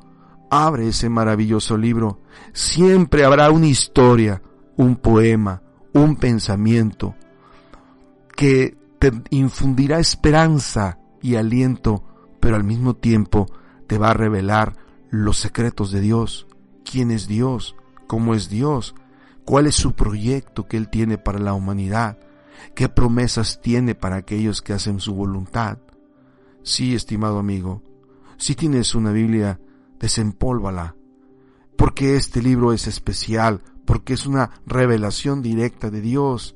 abre 0.51 0.89
ese 0.89 1.09
maravilloso 1.09 1.77
libro. 1.77 2.21
Siempre 2.53 3.25
habrá 3.25 3.51
una 3.51 3.67
historia, 3.67 4.43
un 4.77 4.97
poema, 4.97 5.63
un 5.93 6.17
pensamiento 6.17 7.15
que 8.37 8.77
te 8.99 9.13
infundirá 9.31 9.99
esperanza 9.99 10.99
y 11.21 11.37
aliento, 11.37 12.05
pero 12.41 12.57
al 12.57 12.65
mismo 12.65 12.95
tiempo 12.95 13.47
te 13.87 13.99
va 13.99 14.11
a 14.11 14.15
revelar 14.15 14.77
los 15.11 15.39
secretos 15.39 15.91
de 15.91 16.01
Dios, 16.01 16.47
quién 16.85 17.11
es 17.11 17.27
Dios, 17.27 17.75
cómo 18.07 18.35
es 18.35 18.49
Dios, 18.49 18.95
cuál 19.45 19.67
es 19.67 19.75
su 19.75 19.95
proyecto 19.95 20.67
que 20.67 20.77
Él 20.77 20.89
tiene 20.89 21.19
para 21.19 21.39
la 21.39 21.55
humanidad, 21.55 22.19
qué 22.75 22.89
promesas 22.89 23.61
tiene 23.61 23.95
para 23.95 24.17
aquellos 24.17 24.63
que 24.63 24.73
hacen 24.73 25.01
su 25.01 25.15
voluntad. 25.15 25.79
Sí, 26.63 26.95
estimado 26.95 27.39
amigo, 27.39 27.83
si 28.37 28.55
tienes 28.55 28.95
una 28.95 29.11
Biblia, 29.11 29.59
desempólvala, 29.99 30.97
porque 31.77 32.17
este 32.17 32.43
libro 32.43 32.73
es 32.73 32.87
especial, 32.87 33.63
porque 33.85 34.15
es 34.15 34.27
una 34.27 34.51
revelación 34.67 35.43
directa 35.43 35.91
de 35.91 36.01
Dios. 36.01 36.55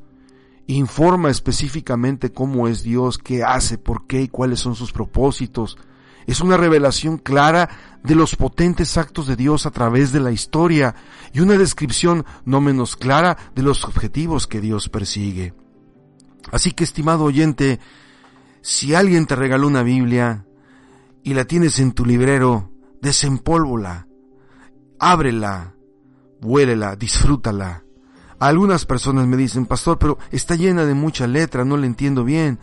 Informa 0.66 1.30
específicamente 1.30 2.32
cómo 2.32 2.68
es 2.68 2.82
Dios, 2.82 3.18
qué 3.18 3.42
hace, 3.42 3.78
por 3.78 4.06
qué 4.06 4.22
y 4.22 4.28
cuáles 4.28 4.60
son 4.60 4.74
sus 4.74 4.92
propósitos, 4.92 5.76
es 6.26 6.40
una 6.40 6.56
revelación 6.56 7.18
clara 7.18 7.68
de 8.02 8.14
los 8.14 8.36
potentes 8.36 8.96
actos 8.96 9.26
de 9.26 9.36
Dios 9.36 9.66
a 9.66 9.70
través 9.70 10.12
de 10.12 10.20
la 10.20 10.30
historia 10.30 10.94
y 11.32 11.40
una 11.40 11.56
descripción 11.56 12.24
no 12.44 12.60
menos 12.60 12.96
clara 12.96 13.36
de 13.54 13.62
los 13.62 13.84
objetivos 13.84 14.46
que 14.46 14.60
Dios 14.60 14.88
persigue. 14.88 15.54
Así 16.50 16.72
que, 16.72 16.84
estimado 16.84 17.24
oyente, 17.24 17.80
si 18.60 18.94
alguien 18.94 19.26
te 19.26 19.36
regaló 19.36 19.66
una 19.66 19.82
Biblia 19.82 20.46
y 21.22 21.34
la 21.34 21.44
tienes 21.44 21.78
en 21.78 21.92
tu 21.92 22.04
librero, 22.04 22.71
desempólvola, 23.02 24.06
ábrela, 24.98 25.74
huélela, 26.40 26.96
disfrútala. 26.96 27.84
Algunas 28.38 28.86
personas 28.86 29.26
me 29.26 29.36
dicen, 29.36 29.66
pastor, 29.66 29.98
pero 29.98 30.18
está 30.30 30.54
llena 30.54 30.86
de 30.86 30.94
mucha 30.94 31.26
letra, 31.26 31.64
no 31.64 31.76
la 31.76 31.86
entiendo 31.86 32.24
bien. 32.24 32.58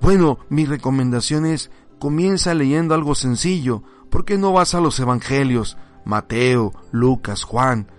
Bueno, 0.00 0.38
mi 0.48 0.64
recomendación 0.64 1.44
es 1.44 1.70
comienza 1.98 2.54
leyendo 2.54 2.94
algo 2.94 3.14
sencillo. 3.14 3.82
¿Por 4.10 4.24
qué 4.24 4.38
no 4.38 4.52
vas 4.52 4.74
a 4.74 4.80
los 4.80 4.98
evangelios? 4.98 5.76
Mateo, 6.04 6.72
Lucas, 6.92 7.44
Juan. 7.44 7.90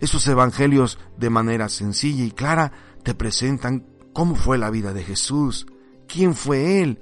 Esos 0.00 0.26
evangelios 0.28 0.98
de 1.18 1.30
manera 1.30 1.68
sencilla 1.68 2.24
y 2.24 2.30
clara 2.30 2.72
te 3.02 3.14
presentan 3.14 3.84
cómo 4.12 4.34
fue 4.34 4.56
la 4.56 4.70
vida 4.70 4.92
de 4.92 5.02
Jesús, 5.02 5.66
quién 6.08 6.34
fue 6.34 6.82
Él. 6.82 7.00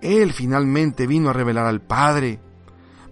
Él 0.00 0.32
finalmente 0.32 1.06
vino 1.06 1.30
a 1.30 1.32
revelar 1.32 1.66
al 1.66 1.80
Padre. 1.80 2.40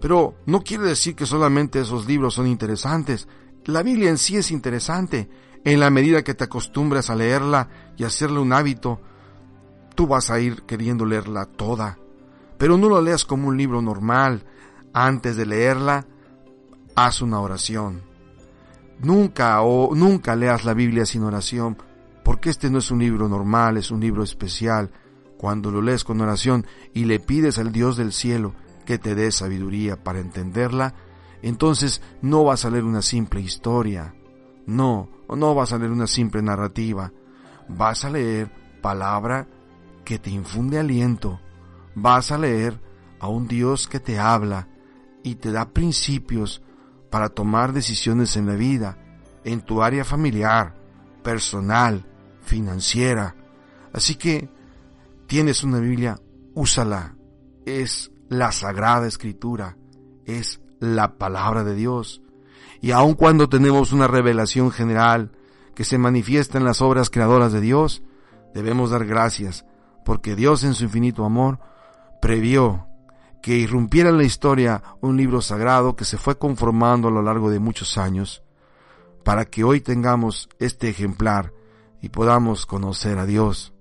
Pero 0.01 0.35
no 0.47 0.61
quiere 0.61 0.85
decir 0.85 1.15
que 1.15 1.27
solamente 1.27 1.79
esos 1.79 2.07
libros 2.07 2.33
son 2.33 2.47
interesantes. 2.47 3.27
La 3.65 3.83
Biblia 3.83 4.09
en 4.09 4.17
sí 4.17 4.35
es 4.35 4.49
interesante. 4.49 5.29
En 5.63 5.79
la 5.79 5.91
medida 5.91 6.23
que 6.23 6.33
te 6.33 6.43
acostumbras 6.43 7.11
a 7.11 7.15
leerla 7.15 7.69
y 7.95 8.03
hacerle 8.03 8.39
un 8.39 8.51
hábito, 8.51 8.99
tú 9.93 10.07
vas 10.07 10.31
a 10.31 10.39
ir 10.39 10.63
queriendo 10.63 11.05
leerla 11.05 11.45
toda. 11.45 11.99
Pero 12.57 12.77
no 12.77 12.89
lo 12.89 12.99
leas 12.99 13.25
como 13.25 13.47
un 13.47 13.57
libro 13.57 13.83
normal. 13.83 14.43
Antes 14.91 15.37
de 15.37 15.45
leerla, 15.45 16.07
haz 16.95 17.21
una 17.21 17.39
oración. 17.39 18.01
Nunca 18.99 19.61
o 19.61 19.93
nunca 19.93 20.35
leas 20.35 20.65
la 20.65 20.73
Biblia 20.73 21.05
sin 21.05 21.23
oración, 21.23 21.77
porque 22.23 22.49
este 22.49 22.71
no 22.71 22.79
es 22.79 22.89
un 22.89 22.99
libro 22.99 23.29
normal, 23.29 23.77
es 23.77 23.91
un 23.91 23.99
libro 23.99 24.23
especial. 24.23 24.89
Cuando 25.37 25.69
lo 25.69 25.81
lees 25.81 26.03
con 26.03 26.21
oración 26.21 26.65
y 26.93 27.05
le 27.05 27.19
pides 27.19 27.59
al 27.59 27.71
Dios 27.71 27.97
del 27.97 28.13
cielo 28.13 28.53
que 28.81 28.97
te 28.97 29.15
dé 29.15 29.31
sabiduría 29.31 30.03
para 30.03 30.19
entenderla, 30.19 30.93
entonces 31.41 32.01
no 32.21 32.43
va 32.43 32.53
a 32.53 32.57
salir 32.57 32.83
una 32.83 33.01
simple 33.01 33.41
historia. 33.41 34.15
No, 34.65 35.09
no 35.29 35.55
va 35.55 35.63
a 35.63 35.67
salir 35.67 35.89
una 35.89 36.07
simple 36.07 36.41
narrativa. 36.41 37.11
Vas 37.67 38.05
a 38.05 38.09
leer 38.09 38.51
palabra 38.81 39.47
que 40.03 40.19
te 40.19 40.29
infunde 40.29 40.79
aliento, 40.79 41.39
vas 41.95 42.31
a 42.31 42.37
leer 42.37 42.79
a 43.19 43.27
un 43.27 43.47
Dios 43.47 43.87
que 43.87 43.99
te 43.99 44.19
habla 44.19 44.67
y 45.23 45.35
te 45.35 45.51
da 45.51 45.69
principios 45.69 46.61
para 47.09 47.29
tomar 47.29 47.73
decisiones 47.73 48.35
en 48.35 48.47
la 48.47 48.55
vida, 48.55 48.97
en 49.43 49.61
tu 49.61 49.83
área 49.83 50.03
familiar, 50.03 50.75
personal, 51.23 52.05
financiera. 52.41 53.35
Así 53.93 54.15
que 54.15 54.49
tienes 55.27 55.63
una 55.63 55.79
Biblia, 55.79 56.19
úsala. 56.55 57.15
Es 57.65 58.11
la 58.31 58.53
sagrada 58.53 59.07
escritura, 59.07 59.75
es 60.23 60.61
la 60.79 61.17
palabra 61.17 61.65
de 61.65 61.75
Dios. 61.75 62.21
Y 62.79 62.91
aun 62.91 63.13
cuando 63.13 63.49
tenemos 63.49 63.91
una 63.91 64.07
revelación 64.07 64.71
general 64.71 65.33
que 65.75 65.83
se 65.83 65.97
manifiesta 65.97 66.57
en 66.57 66.63
las 66.63 66.81
obras 66.81 67.09
creadoras 67.09 67.51
de 67.51 67.59
Dios, 67.59 68.03
debemos 68.53 68.91
dar 68.91 69.05
gracias, 69.05 69.65
porque 70.05 70.37
Dios 70.37 70.63
en 70.63 70.75
su 70.75 70.85
infinito 70.85 71.25
amor 71.25 71.59
previó 72.21 72.87
que 73.43 73.57
irrumpiera 73.57 74.11
en 74.11 74.17
la 74.17 74.23
historia 74.23 74.81
un 75.01 75.17
libro 75.17 75.41
sagrado 75.41 75.97
que 75.97 76.05
se 76.05 76.17
fue 76.17 76.37
conformando 76.37 77.09
a 77.09 77.11
lo 77.11 77.21
largo 77.21 77.49
de 77.49 77.59
muchos 77.59 77.97
años, 77.97 78.43
para 79.25 79.43
que 79.43 79.65
hoy 79.65 79.81
tengamos 79.81 80.47
este 80.57 80.87
ejemplar 80.87 81.51
y 82.01 82.07
podamos 82.07 82.65
conocer 82.65 83.17
a 83.17 83.25
Dios 83.25 83.73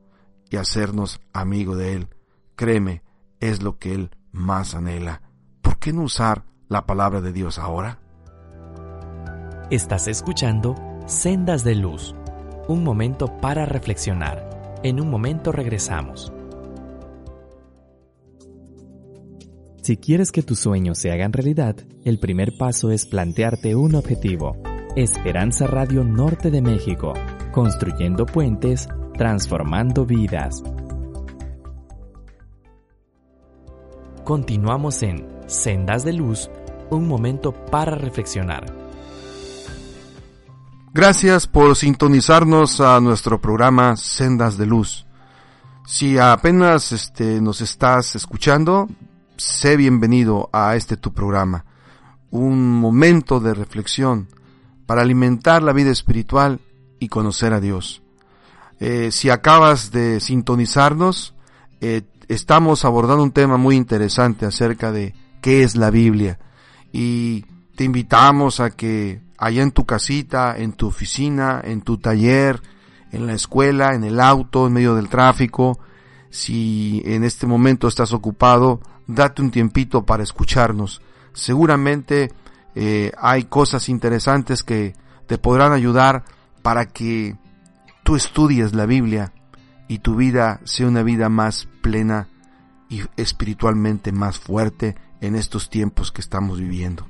y 0.51 0.57
hacernos 0.57 1.21
amigo 1.33 1.77
de 1.77 1.93
Él. 1.93 2.09
Créeme, 2.57 3.05
es 3.39 3.63
lo 3.63 3.79
que 3.79 3.95
Él 3.95 4.11
más 4.33 4.75
anhela. 4.75 5.23
¿Por 5.63 5.79
qué 5.79 5.93
no 5.93 6.03
usar 6.03 6.45
la 6.69 6.87
palabra 6.87 7.21
de 7.21 7.33
Dios 7.33 7.59
ahora? 7.59 7.99
Estás 9.71 10.09
escuchando 10.09 10.75
Sendas 11.07 11.65
de 11.65 11.75
Luz, 11.75 12.15
un 12.69 12.83
momento 12.85 13.39
para 13.39 13.67
reflexionar. 13.67 14.79
En 14.83 15.01
un 15.01 15.11
momento 15.11 15.53
regresamos. 15.53 16.33
Si 19.83 19.97
quieres 19.97 20.31
que 20.31 20.43
tus 20.43 20.61
sueños 20.61 20.99
se 20.99 21.11
hagan 21.11 21.33
realidad, 21.33 21.77
el 22.05 22.19
primer 22.19 22.57
paso 22.59 22.91
es 22.91 23.07
plantearte 23.07 23.75
un 23.75 23.95
objetivo. 23.95 24.57
Esperanza 24.95 25.67
Radio 25.67 26.05
Norte 26.05 26.51
de 26.51 26.61
México, 26.61 27.15
construyendo 27.53 28.27
puentes, 28.27 28.89
transformando 29.15 30.05
vidas. 30.05 30.63
Continuamos 34.31 35.03
en 35.03 35.27
Sendas 35.49 36.05
de 36.05 36.13
Luz, 36.13 36.49
un 36.89 37.09
momento 37.09 37.51
para 37.51 37.97
reflexionar. 37.97 38.65
Gracias 40.95 41.49
por 41.49 41.75
sintonizarnos 41.75 42.81
a 42.81 43.01
nuestro 43.01 43.41
programa 43.41 43.97
Sendas 43.97 44.57
de 44.57 44.67
Luz. 44.67 45.05
Si 45.85 46.17
apenas 46.17 46.93
este, 46.93 47.41
nos 47.41 47.61
estás 47.61 48.15
escuchando, 48.15 48.87
sé 49.37 49.77
bienvenido 49.77 50.49
a 50.53 50.77
este 50.77 50.97
tu 50.97 51.13
programa. 51.13 51.65
Un 52.31 52.79
momento 52.79 53.41
de 53.41 53.53
reflexión 53.53 54.29
para 54.87 55.03
alimentar 55.03 55.61
la 55.61 55.73
vida 55.73 55.91
espiritual 55.91 56.61
y 57.01 57.09
conocer 57.09 57.53
a 57.53 57.59
Dios. 57.59 58.01
Eh, 58.79 59.11
si 59.11 59.29
acabas 59.29 59.91
de 59.91 60.21
sintonizarnos, 60.21 61.35
eh, 61.81 62.03
estamos 62.31 62.85
abordando 62.85 63.25
un 63.25 63.33
tema 63.33 63.57
muy 63.57 63.75
interesante 63.75 64.47
acerca 64.47 64.93
de 64.93 65.15
qué 65.43 65.65
es 65.65 65.75
la 65.75 65.91
Biblia. 65.91 66.39
Y 66.93 67.45
te 67.75 67.83
invitamos 67.83 68.61
a 68.61 68.71
que 68.71 69.21
allá 69.37 69.63
en 69.65 69.73
tu 69.73 69.85
casita, 69.85 70.55
en 70.57 70.73
tu 70.73 70.87
oficina, 70.87 71.61
en 71.65 71.83
tu 71.83 71.99
taller, 71.99 72.63
en 73.11 73.27
la 73.27 73.33
escuela, 73.33 73.95
en 73.95 74.05
el 74.05 74.21
auto, 74.21 74.69
en 74.69 74.75
medio 74.75 74.95
del 74.95 75.09
tráfico. 75.09 75.81
Si 76.31 77.03
en 77.05 77.25
este 77.25 77.49
momento 77.49 77.89
estás 77.89 78.13
ocupado, 78.13 78.81
date 79.09 79.43
un 79.43 79.51
tiempito 79.51 80.07
para 80.07 80.23
escucharnos. 80.23 81.03
Seguramente 81.33 82.31
eh, 82.77 83.11
hay 83.19 83.45
cosas 83.45 83.89
interesantes 83.89 84.63
que 84.63 84.95
te 85.27 85.37
podrán 85.37 85.73
ayudar 85.73 86.25
para 86.63 86.87
que 86.87 87.37
tú 88.05 88.15
estudies 88.15 88.73
la 88.73 88.87
Biblia 88.87 89.33
y 89.91 89.99
tu 89.99 90.15
vida 90.15 90.61
sea 90.63 90.87
una 90.87 91.03
vida 91.03 91.29
más 91.29 91.69
plena 91.83 92.29
y 92.89 93.03
espiritualmente 93.17 94.13
más 94.13 94.39
fuerte 94.39 94.95
en 95.21 95.35
estos 95.35 95.69
tiempos 95.69 96.13
que 96.13 96.23
estamos 96.23 96.61
viviendo. 96.61 97.07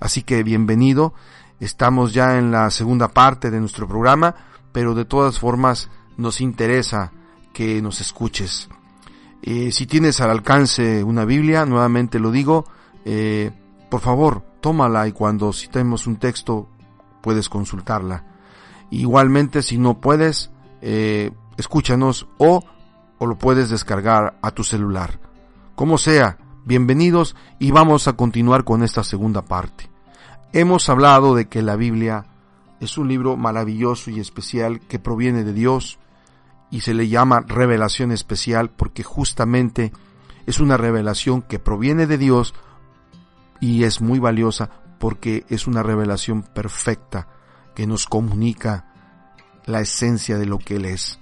Así 0.00 0.22
que 0.22 0.42
bienvenido 0.42 1.14
Estamos 1.58 2.12
ya 2.12 2.38
en 2.38 2.50
la 2.50 2.70
segunda 2.70 3.08
parte 3.08 3.50
de 3.50 3.60
nuestro 3.60 3.88
programa, 3.88 4.34
pero 4.72 4.94
de 4.94 5.06
todas 5.06 5.38
formas 5.38 5.88
nos 6.18 6.42
interesa 6.42 7.12
que 7.54 7.80
nos 7.80 8.00
escuches. 8.02 8.68
Eh, 9.42 9.72
si 9.72 9.86
tienes 9.86 10.20
al 10.20 10.30
alcance 10.30 11.02
una 11.02 11.24
Biblia, 11.24 11.64
nuevamente 11.64 12.18
lo 12.18 12.30
digo, 12.30 12.66
eh, 13.06 13.52
por 13.90 14.00
favor, 14.00 14.44
tómala 14.60 15.08
y 15.08 15.12
cuando 15.12 15.52
citemos 15.52 16.06
un 16.06 16.16
texto 16.16 16.68
puedes 17.22 17.48
consultarla. 17.48 18.24
Igualmente, 18.90 19.62
si 19.62 19.78
no 19.78 19.98
puedes, 19.98 20.50
eh, 20.82 21.30
escúchanos 21.56 22.26
o, 22.38 22.64
o 23.18 23.26
lo 23.26 23.38
puedes 23.38 23.70
descargar 23.70 24.38
a 24.42 24.50
tu 24.50 24.64
celular. 24.64 25.18
Como 25.74 25.98
sea, 25.98 26.38
bienvenidos 26.64 27.36
y 27.58 27.70
vamos 27.70 28.08
a 28.08 28.14
continuar 28.14 28.64
con 28.64 28.82
esta 28.82 29.04
segunda 29.04 29.42
parte. 29.42 29.90
Hemos 30.52 30.88
hablado 30.88 31.34
de 31.34 31.48
que 31.48 31.62
la 31.62 31.76
Biblia 31.76 32.24
es 32.80 32.98
un 32.98 33.08
libro 33.08 33.36
maravilloso 33.36 34.10
y 34.10 34.20
especial 34.20 34.80
que 34.80 34.98
proviene 34.98 35.44
de 35.44 35.52
Dios 35.52 35.98
y 36.70 36.80
se 36.80 36.94
le 36.94 37.08
llama 37.08 37.44
revelación 37.46 38.12
especial 38.12 38.70
porque 38.70 39.02
justamente 39.02 39.92
es 40.46 40.60
una 40.60 40.76
revelación 40.76 41.42
que 41.42 41.58
proviene 41.58 42.06
de 42.06 42.18
Dios 42.18 42.54
y 43.60 43.84
es 43.84 44.00
muy 44.00 44.18
valiosa 44.18 44.70
porque 44.98 45.44
es 45.48 45.66
una 45.66 45.82
revelación 45.82 46.42
perfecta 46.42 47.28
que 47.74 47.86
nos 47.86 48.06
comunica 48.06 48.92
la 49.66 49.80
esencia 49.80 50.38
de 50.38 50.46
lo 50.46 50.58
que 50.58 50.76
Él 50.76 50.86
es 50.86 51.18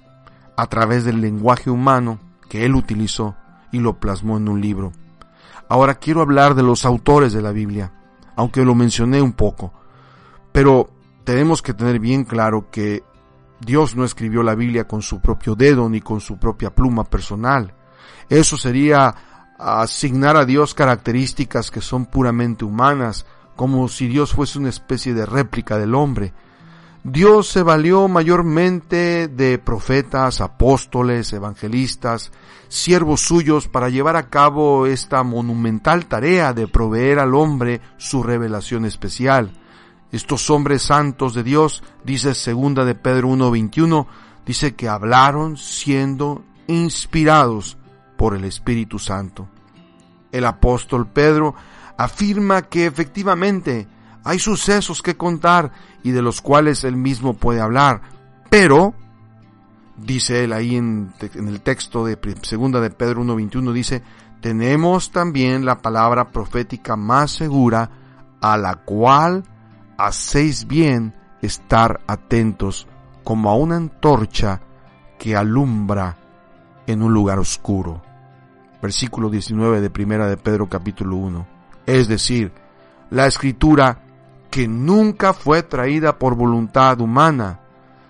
a 0.57 0.67
través 0.67 1.05
del 1.05 1.21
lenguaje 1.21 1.71
humano 1.71 2.19
que 2.49 2.65
Él 2.65 2.75
utilizó 2.75 3.37
y 3.73 3.81
lo 3.81 3.99
plasmó 3.99 4.37
en 4.37 4.49
un 4.49 4.61
libro. 4.61 4.93
Ahora 5.69 5.95
quiero 5.95 6.21
hablar 6.21 6.55
de 6.55 6.63
los 6.63 6.85
autores 6.85 7.33
de 7.33 7.43
la 7.43 7.53
Biblia 7.53 7.93
aunque 8.37 8.65
lo 8.65 8.75
mencioné 8.75 9.21
un 9.23 9.33
poco. 9.33 9.73
Pero 10.53 10.91
tenemos 11.25 11.63
que 11.63 11.75
tener 11.75 11.99
bien 11.99 12.25
claro 12.25 12.71
que 12.71 13.03
Dios 13.61 13.97
no 13.97 14.05
escribió 14.05 14.43
la 14.43 14.55
Biblia 14.55 14.87
con 14.87 15.03
su 15.03 15.21
propio 15.21 15.55
dedo 15.55 15.89
ni 15.89 16.01
con 16.01 16.21
su 16.21 16.39
propia 16.39 16.75
pluma 16.75 17.05
personal. 17.05 17.75
Eso 18.29 18.57
sería 18.57 19.15
asignar 19.59 20.37
a 20.37 20.45
Dios 20.45 20.75
características 20.75 21.71
que 21.71 21.81
son 21.81 22.07
puramente 22.07 22.65
humanas, 22.65 23.27
como 23.57 23.89
si 23.89 24.09
Dios 24.09 24.35
fuese 24.35 24.59
una 24.59 24.69
especie 24.69 25.15
de 25.15 25.27
réplica 25.27 25.79
del 25.79 25.95
hombre. 25.95 26.33
Dios 27.07 27.49
se 27.49 27.63
valió 27.63 28.09
mayormente 28.09 29.29
de 29.29 29.59
profetas, 29.59 30.41
apóstoles, 30.41 31.35
evangelistas, 31.35 32.33
siervos 32.69 33.21
suyos 33.21 33.69
para 33.69 33.91
llevar 33.91 34.17
a 34.17 34.31
cabo 34.31 34.87
esta 34.87 35.23
monumental 35.23 36.07
tarea 36.07 36.55
de 36.55 36.67
proveer 36.67 37.19
al 37.19 37.35
hombre 37.35 37.83
su 37.99 38.23
revelación 38.23 38.87
especial. 38.87 39.53
Estos 40.13 40.49
hombres 40.49 40.81
santos 40.81 41.35
de 41.35 41.43
Dios, 41.43 41.83
dice 42.05 42.35
segunda 42.35 42.87
de 42.87 42.95
Pedro 42.95 43.29
1:21, 43.29 44.07
dice 44.47 44.75
que 44.75 44.89
hablaron 44.89 45.59
siendo 45.59 46.43
inspirados 46.69 47.77
por 48.17 48.35
el 48.35 48.45
Espíritu 48.45 48.99
Santo. 48.99 49.47
El 50.33 50.47
apóstol 50.47 51.07
Pedro 51.07 51.55
afirma 51.99 52.63
que 52.63 52.87
efectivamente 52.87 53.89
hay 54.25 54.39
sucesos 54.39 55.03
que 55.03 55.17
contar 55.17 55.71
y 56.03 56.11
de 56.11 56.23
los 56.23 56.41
cuales 56.41 56.83
él 56.85 56.97
mismo 56.97 57.35
puede 57.35 57.61
hablar, 57.61 58.01
pero, 58.51 58.95
dice 59.97 60.45
él 60.45 60.53
ahí 60.53 60.77
en, 60.77 61.13
el 61.21 61.61
texto 61.61 62.05
de 62.07 62.19
segunda 62.43 62.81
de 62.81 62.91
Pedro 62.91 63.23
1.21, 63.23 63.73
dice, 63.73 64.03
tenemos 64.41 65.11
también 65.11 65.65
la 65.65 65.79
palabra 65.79 66.29
profética 66.29 66.97
más 66.97 67.33
segura 67.33 67.91
a 68.41 68.57
la 68.57 68.77
cual 68.77 69.45
hacéis 69.99 70.67
bien 70.67 71.15
estar 71.43 72.01
atentos 72.07 72.87
como 73.23 73.51
a 73.51 73.57
una 73.57 73.77
antorcha 73.77 74.61
que 75.19 75.37
alumbra 75.37 76.17
en 76.87 77.03
un 77.03 77.13
lugar 77.13 77.39
oscuro. 77.39 78.03
Versículo 78.83 79.31
19 79.31 79.81
de 79.81 79.91
primera 79.91 80.27
de 80.27 80.37
Pedro 80.37 80.69
capítulo 80.69 81.17
1. 81.17 81.47
Es 81.87 82.09
decir, 82.09 82.53
la 83.11 83.27
escritura 83.27 84.04
que 84.55 84.69
nunca 84.69 85.33
fue 85.33 85.65
traída 85.65 86.17
por 86.17 86.37
voluntad 86.37 87.01
humana, 87.01 87.59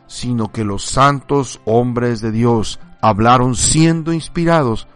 sino 0.07 0.53
que 0.53 0.63
los 0.63 0.85
santos 0.85 1.59
hombres 1.65 2.21
de 2.21 2.33
Dios 2.33 2.81
hablaron 3.01 3.55
siendo 3.55 4.13
inspirados 4.13 4.87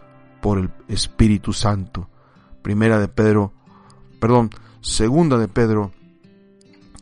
por 0.41 0.59
el 0.59 0.69
Espíritu 0.87 1.51
Santo. 1.51 2.07
Primera 2.61 2.99
de 2.99 3.07
Pedro, 3.07 3.51
perdón, 4.19 4.51
segunda 4.81 5.39
de 5.39 5.47
Pedro, 5.47 5.91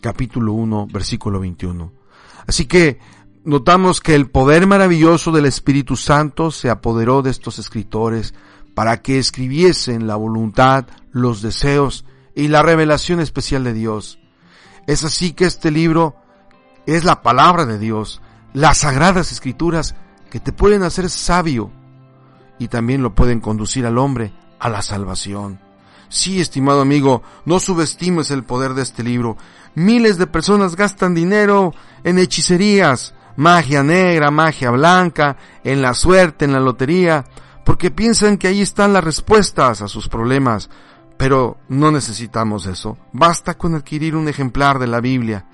capítulo 0.01 0.53
1, 0.53 0.87
versículo 0.93 1.41
21. 1.41 1.91
Así 2.47 2.67
que 2.67 2.99
notamos 3.43 3.99
que 3.99 4.15
el 4.15 4.29
poder 4.29 4.65
maravilloso 4.65 5.33
del 5.33 5.45
Espíritu 5.45 5.97
Santo 5.97 6.51
se 6.51 6.69
apoderó 6.69 7.21
de 7.21 7.31
estos 7.31 7.59
escritores 7.59 8.33
para 8.73 9.01
que 9.01 9.19
escribiesen 9.19 10.07
la 10.07 10.15
voluntad, 10.15 10.87
los 11.11 11.41
deseos 11.41 12.05
y 12.33 12.47
la 12.47 12.63
revelación 12.63 13.19
especial 13.19 13.65
de 13.65 13.73
Dios. 13.73 14.19
Es 14.87 15.03
así 15.03 15.33
que 15.33 15.45
este 15.45 15.69
libro 15.69 16.15
es 16.85 17.03
la 17.03 17.21
palabra 17.21 17.65
de 17.65 17.77
Dios, 17.77 18.21
las 18.53 18.79
sagradas 18.79 19.31
escrituras 19.31 19.95
que 20.31 20.39
te 20.39 20.53
pueden 20.53 20.83
hacer 20.83 21.09
sabio 21.09 21.71
y 22.57 22.69
también 22.69 23.03
lo 23.03 23.13
pueden 23.13 23.41
conducir 23.41 23.85
al 23.85 23.97
hombre 23.97 24.33
a 24.59 24.69
la 24.69 24.81
salvación. 24.81 25.59
Sí, 26.09 26.39
estimado 26.39 26.81
amigo, 26.81 27.21
no 27.45 27.59
subestimes 27.59 28.31
el 28.31 28.45
poder 28.45 28.73
de 28.73 28.83
este 28.83 29.03
libro. 29.03 29.37
Miles 29.75 30.17
de 30.17 30.25
personas 30.25 30.77
gastan 30.77 31.13
dinero 31.13 31.73
en 32.05 32.17
hechicerías, 32.17 33.13
magia 33.35 33.83
negra, 33.83 34.31
magia 34.31 34.71
blanca, 34.71 35.35
en 35.65 35.81
la 35.81 35.93
suerte, 35.93 36.45
en 36.45 36.53
la 36.53 36.61
lotería, 36.61 37.25
porque 37.65 37.91
piensan 37.91 38.37
que 38.37 38.47
ahí 38.47 38.61
están 38.61 38.93
las 38.93 39.03
respuestas 39.03 39.81
a 39.81 39.89
sus 39.89 40.07
problemas, 40.07 40.69
pero 41.17 41.57
no 41.67 41.91
necesitamos 41.91 42.65
eso. 42.67 42.97
Basta 43.11 43.57
con 43.57 43.75
adquirir 43.75 44.15
un 44.15 44.27
ejemplar 44.27 44.79
de 44.79 44.87
la 44.87 45.01
Biblia 45.01 45.45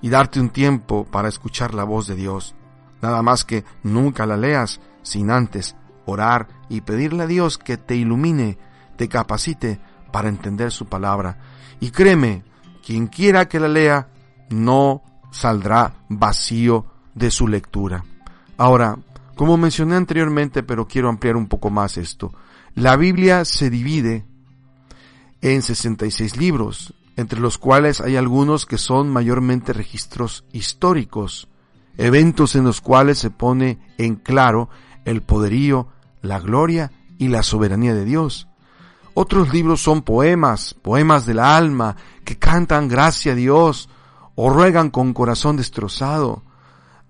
y 0.00 0.08
darte 0.08 0.40
un 0.40 0.50
tiempo 0.50 1.04
para 1.04 1.28
escuchar 1.28 1.74
la 1.74 1.84
voz 1.84 2.06
de 2.06 2.14
Dios. 2.14 2.54
Nada 3.02 3.22
más 3.22 3.44
que 3.44 3.64
nunca 3.82 4.26
la 4.26 4.36
leas 4.36 4.80
sin 5.02 5.30
antes 5.30 5.76
orar 6.06 6.48
y 6.68 6.80
pedirle 6.82 7.24
a 7.24 7.26
Dios 7.26 7.58
que 7.58 7.76
te 7.76 7.96
ilumine, 7.96 8.58
te 8.96 9.08
capacite 9.08 9.80
para 10.12 10.28
entender 10.28 10.70
su 10.70 10.86
palabra. 10.86 11.38
Y 11.80 11.90
créeme, 11.90 12.44
quien 12.84 13.06
quiera 13.06 13.48
que 13.48 13.60
la 13.60 13.68
lea, 13.68 14.08
no 14.50 15.02
saldrá 15.30 15.94
vacío 16.08 16.86
de 17.14 17.30
su 17.30 17.48
lectura. 17.48 18.04
Ahora, 18.56 18.98
como 19.34 19.56
mencioné 19.56 19.96
anteriormente, 19.96 20.62
pero 20.62 20.86
quiero 20.86 21.08
ampliar 21.08 21.36
un 21.36 21.46
poco 21.46 21.70
más 21.70 21.96
esto, 21.96 22.32
la 22.74 22.96
Biblia 22.96 23.44
se 23.44 23.70
divide 23.70 24.26
en 25.42 25.62
66 25.62 26.36
libros, 26.36 26.94
entre 27.16 27.40
los 27.40 27.58
cuales 27.58 28.00
hay 28.00 28.16
algunos 28.16 28.66
que 28.66 28.78
son 28.78 29.08
mayormente 29.10 29.72
registros 29.72 30.44
históricos, 30.52 31.48
eventos 31.96 32.54
en 32.54 32.64
los 32.64 32.80
cuales 32.80 33.18
se 33.18 33.30
pone 33.30 33.78
en 33.98 34.16
claro 34.16 34.68
el 35.04 35.22
poderío, 35.22 35.88
la 36.22 36.40
gloria 36.40 36.92
y 37.18 37.28
la 37.28 37.42
soberanía 37.42 37.94
de 37.94 38.04
Dios. 38.04 38.48
Otros 39.14 39.52
libros 39.52 39.82
son 39.82 40.02
poemas, 40.02 40.74
poemas 40.74 41.26
del 41.26 41.40
alma, 41.40 41.96
que 42.24 42.38
cantan 42.38 42.88
gracia 42.88 43.32
a 43.32 43.34
Dios 43.34 43.88
o 44.34 44.50
ruegan 44.50 44.90
con 44.90 45.12
corazón 45.12 45.56
destrozado. 45.56 46.42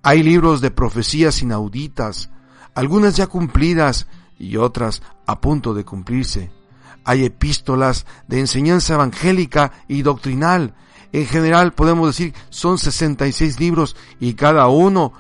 Hay 0.03 0.23
libros 0.23 0.61
de 0.61 0.71
profecías 0.71 1.43
inauditas, 1.43 2.31
algunas 2.75 3.17
ya 3.17 3.27
cumplidas 3.27 4.07
y 4.39 4.57
otras 4.57 5.03
a 5.27 5.41
punto 5.41 5.75
de 5.75 5.85
cumplirse. 5.85 6.60
Hay 7.05 7.25
epístolas 7.25 8.07
de 8.29 8.41
enseñanza 8.41 8.95
evangélica 8.95 9.73
y 9.89 10.03
doctrinal. 10.03 10.75
En 11.13 11.27
general 11.27 11.73
podemos 11.73 12.09
decir 12.09 12.35
son 12.51 12.79
66 12.79 13.59
libros 13.59 13.97
y 14.21 14.35
cada 14.35 14.69
uno 14.69 15.13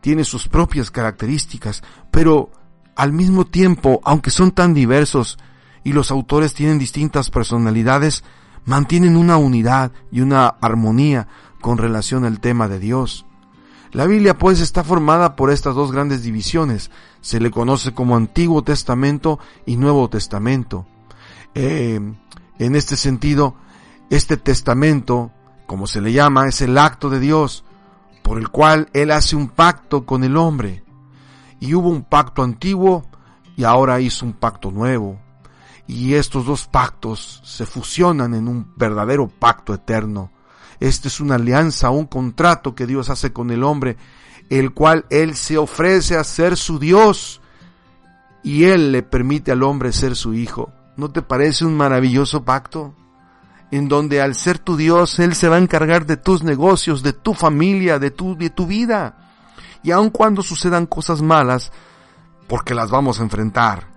tiene 0.00 0.24
sus 0.24 0.48
propias 0.48 0.90
características, 0.90 1.82
pero 2.10 2.50
al 2.96 3.12
mismo 3.12 3.46
tiempo, 3.46 4.00
aunque 4.04 4.30
son 4.30 4.52
tan 4.52 4.74
diversos 4.74 5.38
y 5.82 5.92
los 5.92 6.10
autores 6.10 6.54
tienen 6.54 6.78
distintas 6.78 7.30
personalidades, 7.30 8.24
mantienen 8.64 9.16
una 9.16 9.36
unidad 9.36 9.92
y 10.10 10.20
una 10.20 10.46
armonía 10.46 11.28
con 11.60 11.78
relación 11.78 12.24
al 12.24 12.40
tema 12.40 12.68
de 12.68 12.78
Dios. 12.78 13.26
La 13.92 14.06
Biblia 14.06 14.36
pues 14.36 14.60
está 14.60 14.82
formada 14.82 15.36
por 15.36 15.50
estas 15.50 15.74
dos 15.76 15.92
grandes 15.92 16.22
divisiones. 16.22 16.90
Se 17.20 17.38
le 17.38 17.50
conoce 17.50 17.94
como 17.94 18.16
Antiguo 18.16 18.62
Testamento 18.62 19.38
y 19.66 19.76
Nuevo 19.76 20.10
Testamento. 20.10 20.84
Eh, 21.54 22.00
en 22.58 22.76
este 22.76 22.96
sentido, 22.96 23.56
este 24.10 24.36
testamento, 24.36 25.32
como 25.66 25.86
se 25.86 26.00
le 26.00 26.12
llama, 26.12 26.48
es 26.48 26.60
el 26.60 26.78
acto 26.78 27.10
de 27.10 27.20
Dios 27.20 27.64
por 28.22 28.38
el 28.38 28.48
cual 28.48 28.88
Él 28.94 29.10
hace 29.10 29.36
un 29.36 29.48
pacto 29.48 30.06
con 30.06 30.24
el 30.24 30.36
hombre. 30.36 30.82
Y 31.60 31.74
hubo 31.74 31.88
un 31.88 32.02
pacto 32.02 32.42
antiguo 32.42 33.04
y 33.56 33.64
ahora 33.64 34.00
hizo 34.00 34.24
un 34.24 34.32
pacto 34.32 34.70
nuevo. 34.70 35.20
Y 35.86 36.14
estos 36.14 36.46
dos 36.46 36.66
pactos 36.66 37.42
se 37.44 37.66
fusionan 37.66 38.34
en 38.34 38.48
un 38.48 38.72
verdadero 38.76 39.28
pacto 39.28 39.74
eterno. 39.74 40.30
Esta 40.80 41.08
es 41.08 41.20
una 41.20 41.34
alianza, 41.34 41.90
un 41.90 42.06
contrato 42.06 42.74
que 42.74 42.86
Dios 42.86 43.10
hace 43.10 43.32
con 43.32 43.50
el 43.50 43.62
hombre, 43.62 43.96
el 44.48 44.72
cual 44.72 45.04
Él 45.10 45.36
se 45.36 45.58
ofrece 45.58 46.16
a 46.16 46.24
ser 46.24 46.56
su 46.56 46.78
Dios 46.78 47.40
y 48.42 48.64
Él 48.64 48.92
le 48.92 49.02
permite 49.02 49.52
al 49.52 49.62
hombre 49.62 49.92
ser 49.92 50.16
su 50.16 50.34
hijo. 50.34 50.72
¿No 50.96 51.10
te 51.10 51.22
parece 51.22 51.64
un 51.64 51.76
maravilloso 51.76 52.44
pacto? 52.44 52.94
En 53.70 53.88
donde 53.88 54.22
al 54.22 54.34
ser 54.34 54.58
tu 54.58 54.76
Dios, 54.76 55.18
Él 55.18 55.34
se 55.34 55.48
va 55.48 55.56
a 55.56 55.60
encargar 55.60 56.06
de 56.06 56.16
tus 56.16 56.42
negocios, 56.42 57.02
de 57.02 57.12
tu 57.12 57.34
familia, 57.34 57.98
de 57.98 58.10
tu, 58.10 58.36
de 58.36 58.50
tu 58.50 58.66
vida. 58.66 59.30
Y 59.82 59.90
aun 59.90 60.10
cuando 60.10 60.42
sucedan 60.42 60.86
cosas 60.86 61.20
malas, 61.22 61.72
porque 62.46 62.74
las 62.74 62.90
vamos 62.90 63.18
a 63.18 63.24
enfrentar, 63.24 63.88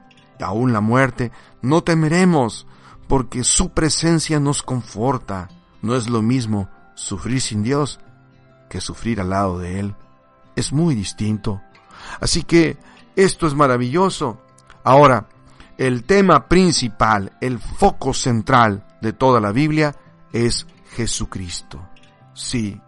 aún 0.41 0.73
la 0.73 0.81
muerte, 0.81 1.31
no 1.61 1.83
temeremos, 1.83 2.65
porque 3.07 3.43
su 3.43 3.69
presencia 3.69 4.39
nos 4.39 4.63
conforta. 4.63 5.49
No 5.81 5.95
es 5.95 6.09
lo 6.09 6.21
mismo 6.21 6.69
sufrir 6.95 7.41
sin 7.41 7.63
Dios 7.63 7.99
que 8.69 8.81
sufrir 8.81 9.21
al 9.21 9.29
lado 9.29 9.59
de 9.59 9.79
Él. 9.79 9.95
Es 10.55 10.73
muy 10.73 10.95
distinto. 10.95 11.61
Así 12.19 12.43
que 12.43 12.77
esto 13.15 13.47
es 13.47 13.53
maravilloso. 13.53 14.41
Ahora, 14.83 15.27
el 15.77 16.03
tema 16.03 16.47
principal, 16.47 17.37
el 17.39 17.59
foco 17.59 18.13
central 18.13 18.85
de 19.01 19.13
toda 19.13 19.39
la 19.39 19.51
Biblia 19.51 19.95
es 20.33 20.65
Jesucristo. 20.95 21.87
Sí, 22.33 22.81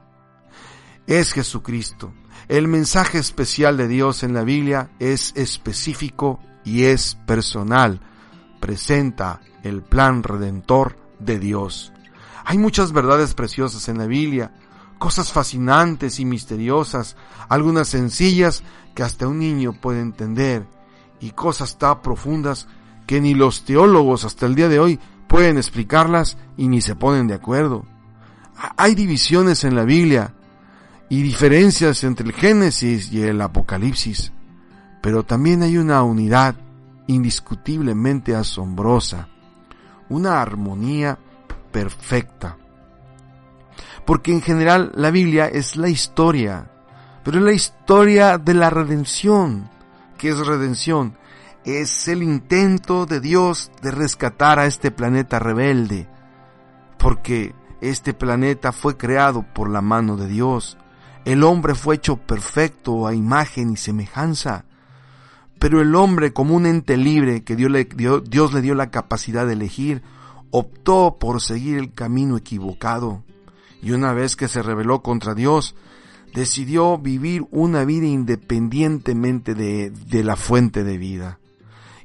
es 1.06 1.34
Jesucristo. 1.34 2.14
El 2.48 2.68
mensaje 2.68 3.20
especial 3.20 3.78
de 3.78 3.88
Dios 3.88 4.24
en 4.24 4.34
la 4.34 4.44
Biblia 4.44 4.90
es 5.00 5.34
específico 5.36 6.40
y 6.64 6.86
es 6.86 7.16
personal. 7.28 8.02
Presenta 8.60 9.40
el 9.64 9.84
plan 9.84 10.24
redentor 10.24 10.96
de 11.20 11.38
Dios. 11.38 11.94
Hay 12.44 12.58
muchas 12.58 12.92
verdades 12.92 13.36
preciosas 13.36 13.88
en 13.88 14.00
la 14.00 14.08
Biblia, 14.08 14.52
cosas 14.98 15.32
fascinantes 15.32 16.20
y 16.20 16.26
misteriosas, 16.26 17.16
algunas 17.50 17.88
sencillas 17.88 18.64
que 18.96 19.04
hasta 19.04 19.28
un 19.28 19.38
niño 19.38 19.74
puede 19.80 20.02
entender, 20.02 20.66
y 21.20 21.32
cosas 21.32 21.78
tan 21.78 22.02
profundas 22.02 22.68
que 23.10 23.22
ni 23.22 23.34
los 23.34 23.66
teólogos 23.66 24.24
hasta 24.24 24.46
el 24.46 24.54
día 24.54 24.70
de 24.70 24.80
hoy 24.80 25.00
pueden 25.28 25.58
explicarlas 25.58 26.38
y 26.58 26.68
ni 26.68 26.80
se 26.80 26.96
ponen 26.96 27.26
de 27.26 27.34
acuerdo. 27.34 27.84
Hay 28.78 28.94
divisiones 28.94 29.64
en 29.64 29.76
la 29.76 29.84
Biblia 29.84 30.36
y 31.10 31.24
diferencias 31.24 32.04
entre 32.04 32.28
el 32.28 32.34
Génesis 32.34 33.12
y 33.12 33.24
el 33.24 33.42
Apocalipsis, 33.42 34.32
pero 35.02 35.24
también 35.24 35.64
hay 35.64 35.80
una 35.80 36.04
unidad 36.04 36.54
indiscutiblemente 37.08 38.36
asombrosa, 38.36 39.28
una 40.10 40.40
armonía 40.40 41.18
perfecta. 41.72 42.58
Porque 44.06 44.34
en 44.34 44.44
general 44.44 44.92
la 44.94 45.10
Biblia 45.10 45.48
es 45.48 45.78
la 45.78 45.90
historia, 45.90 46.70
pero 47.24 47.40
es 47.40 47.44
la 47.44 47.54
historia 47.54 48.38
de 48.38 48.54
la 48.54 48.70
redención. 48.70 49.68
¿Qué 50.16 50.30
es 50.30 50.46
redención? 50.46 51.18
Es 51.66 52.08
el 52.08 52.24
intento 52.24 53.06
de 53.06 53.20
Dios 53.20 53.72
de 53.82 53.92
rescatar 53.92 54.60
a 54.60 54.66
este 54.66 54.92
planeta 54.92 55.40
rebelde, 55.40 56.08
porque 56.98 57.54
este 57.82 58.14
planeta 58.14 58.72
fue 58.72 58.98
creado 58.98 59.46
por 59.54 59.70
la 59.70 59.82
mano 59.82 60.18
de 60.18 60.28
Dios. 60.28 60.78
El 61.26 61.44
hombre 61.44 61.76
fue 61.76 61.96
hecho 61.96 62.18
perfecto 62.18 63.08
a 63.08 63.14
imagen 63.14 63.72
y 63.72 63.78
semejanza. 63.78 64.66
Pero 65.60 65.82
el 65.82 65.94
hombre, 65.96 66.32
como 66.32 66.56
un 66.56 66.66
ente 66.66 66.96
libre 66.96 67.44
que 67.44 67.58
Dios 67.58 67.70
le, 67.70 67.84
dio, 67.84 68.22
Dios 68.22 68.54
le 68.54 68.62
dio 68.62 68.76
la 68.76 68.92
capacidad 68.92 69.46
de 69.46 69.54
elegir, 69.54 70.02
optó 70.52 71.18
por 71.20 71.42
seguir 71.42 71.78
el 71.78 71.94
camino 71.94 72.38
equivocado. 72.38 73.24
Y 73.82 73.92
una 73.92 74.14
vez 74.14 74.38
que 74.38 74.48
se 74.48 74.64
rebeló 74.64 75.02
contra 75.02 75.36
Dios, 75.36 75.76
decidió 76.34 76.98
vivir 76.98 77.46
una 77.52 77.84
vida 77.84 78.08
independientemente 78.08 79.54
de, 79.54 79.90
de 79.90 80.24
la 80.24 80.38
fuente 80.38 80.86
de 80.86 80.98
vida 80.98 81.39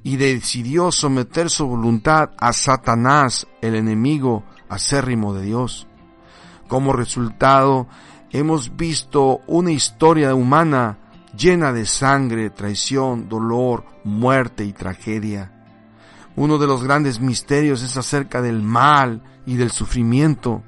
y 0.04 0.18
decidió 0.18 0.92
someter 0.92 1.48
su 1.48 1.66
voluntad 1.66 2.30
a 2.38 2.52
Satanás, 2.52 3.48
el 3.62 3.74
enemigo 3.74 4.44
acérrimo 4.68 5.32
de 5.32 5.46
Dios. 5.46 5.88
Como 6.68 6.92
resultado, 6.92 7.88
hemos 8.30 8.76
visto 8.76 9.40
una 9.46 9.72
historia 9.72 10.34
humana 10.34 10.98
llena 11.34 11.72
de 11.72 11.86
sangre, 11.86 12.50
traición, 12.50 13.30
dolor, 13.30 13.86
muerte 14.04 14.66
y 14.66 14.74
tragedia. 14.74 15.50
Uno 16.36 16.58
de 16.58 16.66
los 16.66 16.84
grandes 16.84 17.18
misterios 17.18 17.82
es 17.82 17.96
acerca 17.96 18.42
del 18.42 18.60
mal 18.60 19.22
y 19.46 19.56
del 19.56 19.70
sufrimiento. 19.70 20.62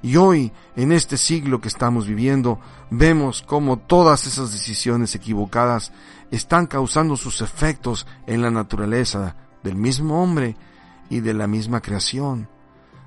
Y 0.00 0.16
hoy, 0.16 0.52
en 0.76 0.92
este 0.92 1.16
siglo 1.16 1.60
que 1.60 1.68
estamos 1.68 2.06
viviendo, 2.06 2.60
vemos 2.90 3.42
cómo 3.42 3.78
todas 3.78 4.26
esas 4.28 4.52
decisiones 4.52 5.14
equivocadas 5.16 5.92
están 6.30 6.66
causando 6.66 7.16
sus 7.16 7.40
efectos 7.40 8.06
en 8.26 8.42
la 8.42 8.50
naturaleza 8.50 9.36
del 9.62 9.76
mismo 9.76 10.22
hombre 10.22 10.56
y 11.08 11.20
de 11.20 11.34
la 11.34 11.46
misma 11.46 11.80
creación. 11.80 12.48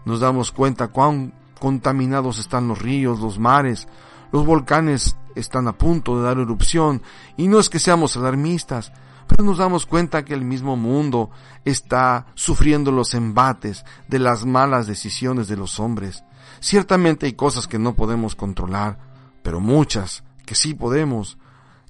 Nos 0.05 0.19
damos 0.19 0.51
cuenta 0.51 0.89
cuán 0.89 1.33
contaminados 1.59 2.39
están 2.39 2.67
los 2.67 2.81
ríos, 2.81 3.19
los 3.19 3.39
mares, 3.39 3.87
los 4.31 4.45
volcanes 4.45 5.15
están 5.35 5.67
a 5.67 5.77
punto 5.77 6.17
de 6.17 6.23
dar 6.23 6.37
erupción 6.37 7.01
y 7.37 7.47
no 7.47 7.59
es 7.59 7.69
que 7.69 7.79
seamos 7.79 8.17
alarmistas, 8.17 8.91
pero 9.27 9.43
nos 9.43 9.57
damos 9.57 9.85
cuenta 9.85 10.25
que 10.25 10.33
el 10.33 10.43
mismo 10.43 10.75
mundo 10.75 11.31
está 11.63 12.27
sufriendo 12.35 12.91
los 12.91 13.13
embates 13.13 13.85
de 14.09 14.19
las 14.19 14.45
malas 14.45 14.85
decisiones 14.85 15.47
de 15.47 15.55
los 15.55 15.79
hombres. 15.79 16.23
Ciertamente 16.59 17.25
hay 17.25 17.33
cosas 17.33 17.67
que 17.67 17.79
no 17.79 17.95
podemos 17.95 18.35
controlar, 18.35 18.97
pero 19.41 19.59
muchas 19.59 20.23
que 20.45 20.55
sí 20.55 20.73
podemos, 20.73 21.37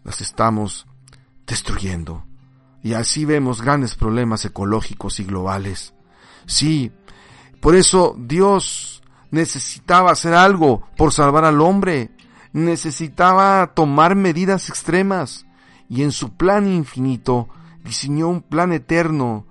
las 0.04 0.22
estamos 0.22 0.86
destruyendo. 1.48 2.26
Y 2.82 2.94
así 2.94 3.26
vemos 3.26 3.62
grandes 3.62 3.96
problemas 3.96 4.44
ecológicos 4.46 5.20
y 5.20 5.24
globales. 5.24 5.94
Sí, 6.46 6.92
por 7.62 7.76
eso 7.76 8.16
Dios 8.18 9.02
necesitaba 9.32 10.12
hacer 10.12 10.34
algo 10.34 10.84
por 10.98 11.14
salvar 11.14 11.46
al 11.46 11.62
hombre, 11.62 12.12
necesitaba 12.52 13.72
tomar 13.74 14.16
medidas 14.16 14.70
extremas 14.70 15.46
y 15.90 16.04
en 16.04 16.12
su 16.12 16.34
plan 16.36 16.68
infinito 16.68 17.48
diseñó 17.84 18.28
un 18.28 18.42
plan 18.42 18.74
eterno 18.74 19.46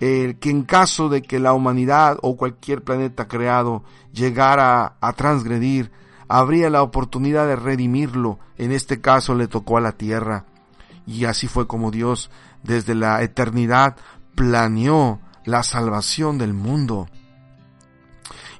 el 0.00 0.38
que 0.38 0.50
en 0.50 0.62
caso 0.62 1.08
de 1.08 1.22
que 1.22 1.38
la 1.38 1.52
humanidad 1.52 2.18
o 2.22 2.36
cualquier 2.36 2.82
planeta 2.82 3.26
creado 3.26 3.82
llegara 4.12 4.96
a 5.00 5.12
transgredir, 5.12 5.90
habría 6.28 6.70
la 6.70 6.82
oportunidad 6.82 7.46
de 7.46 7.56
redimirlo. 7.56 8.38
En 8.56 8.72
este 8.72 9.00
caso 9.00 9.34
le 9.34 9.48
tocó 9.48 9.76
a 9.76 9.80
la 9.80 9.92
tierra. 9.92 10.44
Y 11.08 11.24
así 11.24 11.48
fue 11.48 11.66
como 11.66 11.90
Dios 11.90 12.30
desde 12.62 12.94
la 12.94 13.22
eternidad 13.22 13.96
planeó 14.34 15.20
la 15.46 15.62
salvación 15.62 16.36
del 16.36 16.52
mundo. 16.52 17.08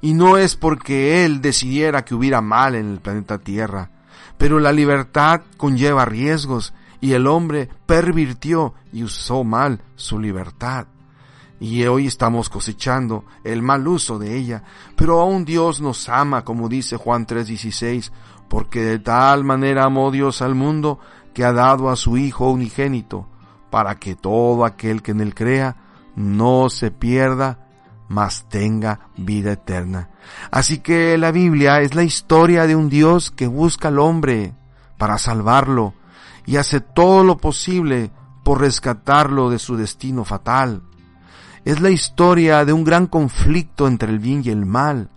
Y 0.00 0.14
no 0.14 0.38
es 0.38 0.56
porque 0.56 1.24
Él 1.26 1.42
decidiera 1.42 2.06
que 2.06 2.14
hubiera 2.14 2.40
mal 2.40 2.74
en 2.74 2.90
el 2.90 3.00
planeta 3.00 3.38
Tierra, 3.38 3.90
pero 4.38 4.61
la 4.61 4.72
libertad 4.72 5.42
conlleva 5.58 6.06
riesgos 6.06 6.72
y 7.02 7.12
el 7.12 7.26
hombre 7.26 7.68
pervirtió 7.84 8.74
y 8.92 9.02
usó 9.02 9.44
mal 9.44 9.82
su 9.94 10.18
libertad. 10.18 10.87
Y 11.61 11.84
hoy 11.84 12.06
estamos 12.06 12.48
cosechando 12.48 13.24
el 13.44 13.61
mal 13.61 13.87
uso 13.87 14.18
de 14.18 14.38
ella, 14.38 14.62
pero 14.96 15.20
aún 15.20 15.44
Dios 15.44 15.82
nos 15.82 16.08
ama, 16.08 16.44
como 16.44 16.68
dice 16.68 16.96
Juan 16.96 17.26
3:16, 17.26 18.11
porque 18.48 18.80
de 18.80 19.00
tal 19.00 19.44
manera 19.44 19.84
amó 19.84 20.11
Dios 20.11 20.40
al 20.40 20.54
mundo 20.54 20.98
que 21.38 21.44
ha 21.44 21.53
dado 21.53 21.88
a 21.88 21.94
su 21.94 22.16
Hijo 22.16 22.51
unigénito, 22.51 23.29
para 23.70 23.94
que 23.94 24.16
todo 24.16 24.64
aquel 24.64 25.03
que 25.03 25.12
en 25.12 25.20
él 25.20 25.37
crea 25.37 25.77
no 26.16 26.68
se 26.68 26.90
pierda, 26.90 27.68
mas 28.09 28.48
tenga 28.48 29.11
vida 29.16 29.53
eterna. 29.53 30.11
Así 30.51 30.81
que 30.81 31.16
la 31.16 31.31
Biblia 31.31 31.81
es 31.81 31.94
la 31.94 32.03
historia 32.03 32.66
de 32.66 32.74
un 32.74 32.88
Dios 32.88 33.31
que 33.31 33.46
busca 33.46 33.87
al 33.87 34.01
hombre 34.01 34.53
para 34.98 35.16
salvarlo 35.16 35.94
y 36.44 36.57
hace 36.57 36.81
todo 36.81 37.22
lo 37.22 37.37
posible 37.37 38.11
por 38.42 38.61
rescatarlo 38.61 39.48
de 39.48 39.61
su 39.61 39.77
destino 39.77 40.24
fatal. 40.24 40.83
Es 41.64 41.81
la 41.81 41.90
historia 41.90 42.64
de 42.64 42.72
un 42.72 42.83
gran 42.83 43.07
conflicto 43.07 43.87
entre 43.87 44.11
el 44.11 44.18
bien 44.18 44.42
y 44.44 44.51
el 44.51 44.66
mal. 44.66 45.09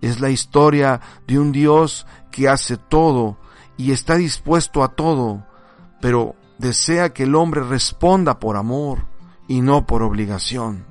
Es 0.00 0.18
la 0.18 0.30
historia 0.30 1.00
de 1.28 1.38
un 1.38 1.52
Dios 1.52 2.08
que 2.32 2.48
hace 2.48 2.76
todo 2.76 3.38
y 3.76 3.92
está 3.92 4.16
dispuesto 4.16 4.82
a 4.82 4.88
todo, 4.88 5.46
pero 6.00 6.34
desea 6.58 7.12
que 7.12 7.24
el 7.24 7.34
hombre 7.34 7.62
responda 7.62 8.38
por 8.38 8.56
amor 8.56 9.06
y 9.48 9.60
no 9.60 9.86
por 9.86 10.02
obligación. 10.02 10.84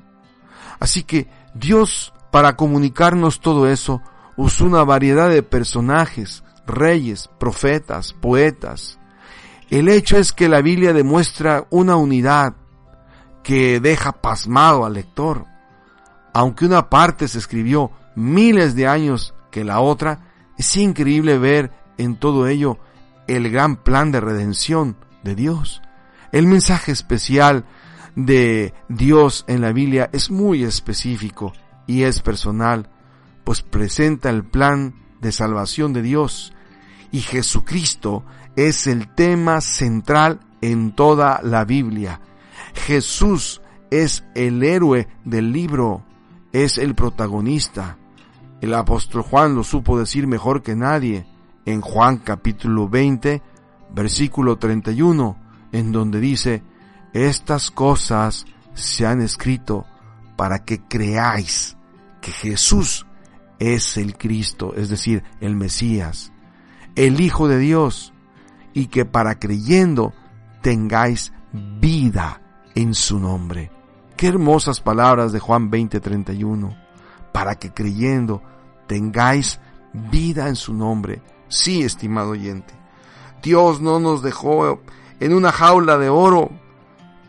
Así 0.79 1.03
que 1.03 1.27
Dios, 1.53 2.13
para 2.31 2.55
comunicarnos 2.55 3.39
todo 3.39 3.67
eso, 3.67 4.01
usó 4.37 4.65
una 4.65 4.83
variedad 4.83 5.29
de 5.29 5.43
personajes, 5.43 6.43
reyes, 6.65 7.29
profetas, 7.39 8.13
poetas. 8.13 8.99
El 9.69 9.89
hecho 9.89 10.17
es 10.17 10.31
que 10.33 10.49
la 10.49 10.61
Biblia 10.61 10.93
demuestra 10.93 11.67
una 11.69 11.95
unidad 11.95 12.55
que 13.43 13.79
deja 13.79 14.11
pasmado 14.13 14.85
al 14.85 14.93
lector. 14.93 15.45
Aunque 16.33 16.65
una 16.65 16.89
parte 16.89 17.27
se 17.27 17.37
escribió 17.37 17.91
miles 18.15 18.75
de 18.75 18.87
años 18.87 19.33
que 19.51 19.63
la 19.63 19.79
otra, 19.79 20.31
es 20.57 20.75
increíble 20.77 21.37
ver 21.37 21.71
en 21.97 22.15
todo 22.15 22.47
ello 22.47 22.77
el 23.29 23.49
gran 23.51 23.75
plan 23.77 24.11
de 24.11 24.19
redención 24.19 24.97
de 25.23 25.35
Dios. 25.35 25.81
El 26.31 26.47
mensaje 26.47 26.91
especial 26.91 27.65
de 28.15 28.73
Dios 28.87 29.45
en 29.47 29.61
la 29.61 29.71
Biblia 29.71 30.09
es 30.11 30.31
muy 30.31 30.63
específico 30.63 31.53
y 31.87 32.03
es 32.03 32.21
personal, 32.21 32.89
pues 33.43 33.61
presenta 33.61 34.29
el 34.29 34.43
plan 34.43 34.95
de 35.21 35.31
salvación 35.31 35.93
de 35.93 36.01
Dios 36.01 36.53
y 37.11 37.21
Jesucristo 37.21 38.23
es 38.55 38.87
el 38.87 39.13
tema 39.13 39.61
central 39.61 40.39
en 40.61 40.91
toda 40.93 41.39
la 41.43 41.65
Biblia. 41.65 42.21
Jesús 42.73 43.61
es 43.91 44.23
el 44.35 44.63
héroe 44.63 45.07
del 45.23 45.51
libro, 45.51 46.03
es 46.51 46.77
el 46.77 46.95
protagonista. 46.95 47.97
El 48.61 48.73
apóstol 48.73 49.21
Juan 49.21 49.55
lo 49.55 49.63
supo 49.63 49.97
decir 49.97 50.27
mejor 50.27 50.61
que 50.61 50.75
nadie 50.75 51.25
en 51.65 51.81
Juan 51.81 52.17
capítulo 52.17 52.87
20, 52.89 53.41
versículo 53.93 54.57
31, 54.57 55.37
en 55.71 55.91
donde 55.91 56.19
dice, 56.19 56.63
estas 57.13 57.71
cosas 57.71 58.45
se 58.73 59.05
han 59.05 59.21
escrito 59.21 59.85
para 60.35 60.63
que 60.63 60.81
creáis 60.81 61.77
que 62.21 62.31
Jesús 62.31 63.05
es 63.59 63.97
el 63.97 64.17
Cristo, 64.17 64.73
es 64.75 64.89
decir, 64.89 65.23
el 65.41 65.55
Mesías, 65.55 66.31
el 66.95 67.19
Hijo 67.19 67.47
de 67.47 67.59
Dios, 67.59 68.13
y 68.73 68.87
que 68.87 69.05
para 69.05 69.39
creyendo 69.39 70.13
tengáis 70.61 71.33
vida 71.51 72.41
en 72.75 72.93
su 72.93 73.19
nombre. 73.19 73.71
Qué 74.15 74.27
hermosas 74.27 74.81
palabras 74.81 75.31
de 75.31 75.39
Juan 75.39 75.69
20:31, 75.69 76.75
para 77.33 77.55
que 77.55 77.71
creyendo 77.71 78.41
tengáis 78.87 79.59
vida 79.93 80.47
en 80.47 80.55
su 80.55 80.73
nombre. 80.73 81.21
Sí, 81.49 81.81
estimado 81.81 82.31
oyente, 82.31 82.73
Dios 83.41 83.81
no 83.81 83.99
nos 83.99 84.21
dejó 84.21 84.81
en 85.19 85.33
una 85.33 85.51
jaula 85.51 85.97
de 85.97 86.09
oro 86.09 86.51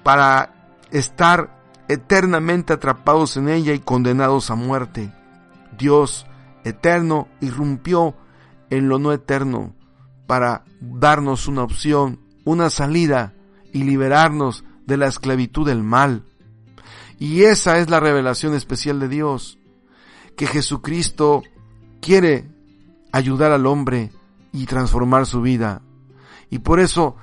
para 0.02 0.76
estar 0.90 1.58
eternamente 1.88 2.72
atrapados 2.72 3.36
en 3.36 3.48
ella 3.48 3.72
y 3.72 3.80
condenados 3.80 4.50
a 4.50 4.54
muerte. 4.54 5.12
Dios 5.76 6.26
eterno 6.64 7.28
irrumpió 7.40 8.14
en 8.70 8.88
lo 8.88 8.98
no 8.98 9.12
eterno 9.12 9.74
para 10.26 10.64
darnos 10.80 11.48
una 11.48 11.62
opción, 11.62 12.20
una 12.44 12.70
salida 12.70 13.34
y 13.72 13.82
liberarnos 13.84 14.64
de 14.86 14.96
la 14.96 15.06
esclavitud 15.06 15.66
del 15.66 15.82
mal. 15.82 16.24
Y 17.18 17.42
esa 17.42 17.78
es 17.78 17.90
la 17.90 18.00
revelación 18.00 18.54
especial 18.54 19.00
de 19.00 19.08
Dios, 19.08 19.58
que 20.36 20.46
Jesucristo 20.46 21.42
quiere 22.00 22.48
ayudar 23.12 23.52
al 23.52 23.66
hombre 23.66 24.10
y 24.52 24.66
transformar 24.66 25.26
su 25.26 25.40
vida. 25.42 25.82
Y 26.50 26.60
por 26.60 26.80
eso 26.80 27.16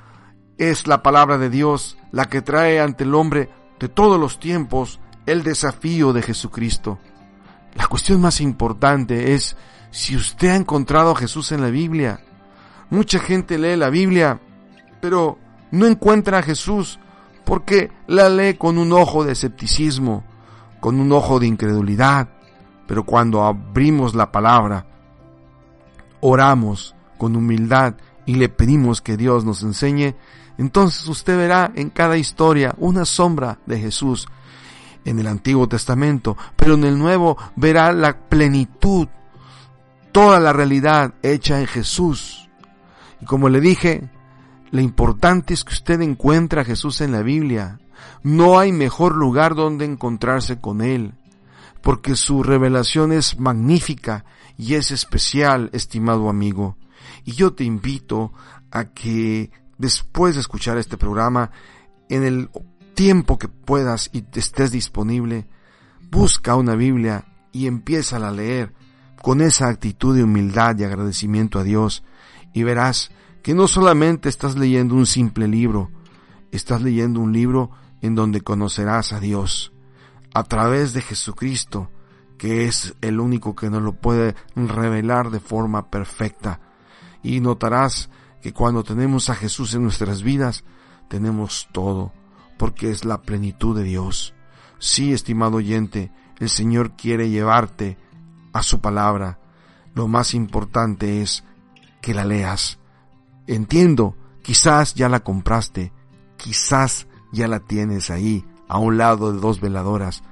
es 0.57 0.87
la 0.87 1.03
palabra 1.03 1.37
de 1.37 1.49
Dios 1.49 1.97
la 2.11 2.25
que 2.25 2.41
trae 2.41 2.79
ante 2.79 3.03
el 3.03 3.13
hombre 3.15 3.49
de 3.79 3.89
todos 3.89 4.19
los 4.19 4.39
tiempos 4.39 4.99
el 5.25 5.43
desafío 5.43 6.13
de 6.13 6.21
Jesucristo. 6.21 6.99
La 7.75 7.87
cuestión 7.87 8.21
más 8.21 8.41
importante 8.41 9.33
es 9.33 9.55
si 9.91 10.15
usted 10.15 10.49
ha 10.49 10.55
encontrado 10.55 11.11
a 11.11 11.15
Jesús 11.15 11.51
en 11.51 11.61
la 11.61 11.69
Biblia. 11.69 12.21
Mucha 12.89 13.19
gente 13.19 13.57
lee 13.57 13.75
la 13.75 13.89
Biblia, 13.89 14.39
pero 15.01 15.37
no 15.71 15.85
encuentra 15.85 16.39
a 16.39 16.43
Jesús 16.43 16.99
porque 17.45 17.91
la 18.07 18.29
lee 18.29 18.55
con 18.55 18.77
un 18.77 18.93
ojo 18.93 19.23
de 19.23 19.33
escepticismo, 19.33 20.23
con 20.79 20.99
un 20.99 21.11
ojo 21.11 21.39
de 21.39 21.47
incredulidad. 21.47 22.29
Pero 22.87 23.05
cuando 23.05 23.43
abrimos 23.43 24.15
la 24.15 24.31
palabra, 24.31 24.85
oramos 26.21 26.95
con 27.17 27.35
humildad 27.35 27.95
y 28.25 28.35
le 28.35 28.49
pedimos 28.49 29.01
que 29.01 29.17
Dios 29.17 29.45
nos 29.45 29.63
enseñe, 29.63 30.15
entonces 30.57 31.07
usted 31.07 31.37
verá 31.37 31.71
en 31.75 31.89
cada 31.89 32.17
historia 32.17 32.75
una 32.77 33.05
sombra 33.05 33.59
de 33.65 33.79
Jesús 33.79 34.27
en 35.05 35.19
el 35.19 35.27
Antiguo 35.27 35.67
Testamento, 35.67 36.35
pero 36.55 36.73
en 36.73 36.83
el 36.83 36.99
Nuevo 36.99 37.37
verá 37.55 37.91
la 37.93 38.17
plenitud, 38.27 39.07
toda 40.11 40.39
la 40.39 40.51
realidad 40.51 41.13
hecha 41.23 41.59
en 41.59 41.67
Jesús. 41.67 42.49
Y 43.21 43.25
como 43.25 43.47
le 43.47 43.61
dije, 43.61 44.09
lo 44.71 44.81
importante 44.81 45.53
es 45.53 45.63
que 45.63 45.73
usted 45.73 46.01
encuentre 46.01 46.61
a 46.61 46.65
Jesús 46.65 46.99
en 47.01 47.13
la 47.13 47.21
Biblia. 47.21 47.79
No 48.21 48.59
hay 48.59 48.73
mejor 48.73 49.15
lugar 49.15 49.55
donde 49.55 49.85
encontrarse 49.85 50.59
con 50.59 50.81
Él, 50.81 51.13
porque 51.81 52.15
su 52.15 52.43
revelación 52.43 53.11
es 53.11 53.39
magnífica 53.39 54.25
y 54.57 54.75
es 54.75 54.91
especial, 54.91 55.69
estimado 55.73 56.29
amigo. 56.29 56.77
Y 57.23 57.33
yo 57.33 57.53
te 57.53 57.63
invito 57.63 58.33
a 58.71 58.85
que 58.85 59.51
después 59.77 60.35
de 60.35 60.41
escuchar 60.41 60.77
este 60.77 60.97
programa, 60.97 61.51
en 62.09 62.23
el 62.23 62.49
tiempo 62.93 63.37
que 63.37 63.47
puedas 63.47 64.09
y 64.13 64.25
estés 64.33 64.71
disponible, 64.71 65.47
busca 66.09 66.55
una 66.55 66.75
Biblia 66.75 67.25
y 67.51 67.67
empieza 67.67 68.17
a 68.17 68.31
leer 68.31 68.73
con 69.21 69.41
esa 69.41 69.67
actitud 69.67 70.15
de 70.15 70.23
humildad 70.23 70.77
y 70.77 70.83
agradecimiento 70.83 71.59
a 71.59 71.63
Dios 71.63 72.03
y 72.53 72.63
verás 72.63 73.11
que 73.43 73.53
no 73.53 73.67
solamente 73.67 74.29
estás 74.29 74.57
leyendo 74.57 74.95
un 74.95 75.05
simple 75.05 75.47
libro, 75.47 75.91
estás 76.51 76.81
leyendo 76.81 77.19
un 77.19 77.33
libro 77.33 77.71
en 78.01 78.15
donde 78.15 78.41
conocerás 78.41 79.13
a 79.13 79.19
Dios 79.19 79.73
a 80.37 80.43
través 80.43 80.93
de 80.93 81.01
Jesucristo, 81.01 81.89
que 82.37 82.67
es 82.67 82.93
el 83.01 83.19
único 83.19 83.55
que 83.55 83.71
nos 83.71 83.81
lo 83.81 83.93
puede 83.93 84.35
revelar 84.55 85.31
de 85.31 85.39
forma 85.39 85.89
perfecta. 85.89 86.59
Y 87.23 87.39
notarás 87.39 88.11
que 88.39 88.53
cuando 88.53 88.83
tenemos 88.83 89.31
a 89.31 89.35
Jesús 89.35 89.73
en 89.73 89.81
nuestras 89.81 90.21
vidas, 90.21 90.63
tenemos 91.07 91.67
todo, 91.71 92.13
porque 92.59 92.91
es 92.91 93.03
la 93.03 93.23
plenitud 93.23 93.75
de 93.75 93.83
Dios. 93.83 94.35
Sí, 94.77 95.11
estimado 95.11 95.57
oyente, 95.57 96.11
el 96.37 96.49
Señor 96.49 96.91
quiere 96.91 97.31
llevarte 97.31 97.97
a 98.53 98.61
su 98.61 98.79
palabra. 98.79 99.39
Lo 99.95 100.07
más 100.07 100.35
importante 100.35 101.23
es 101.23 101.43
que 101.99 102.13
la 102.13 102.25
leas. 102.25 102.77
Entiendo, 103.47 104.15
quizás 104.43 104.93
ya 104.93 105.09
la 105.09 105.21
compraste, 105.21 105.91
quizás 106.37 107.07
ya 107.33 107.47
la 107.47 107.59
tienes 107.59 108.11
ahí, 108.11 108.45
a 108.67 108.79
un 108.79 108.97
lado 108.97 109.31
de 109.31 109.39
dos 109.39 109.61
veladoras, 109.61 110.23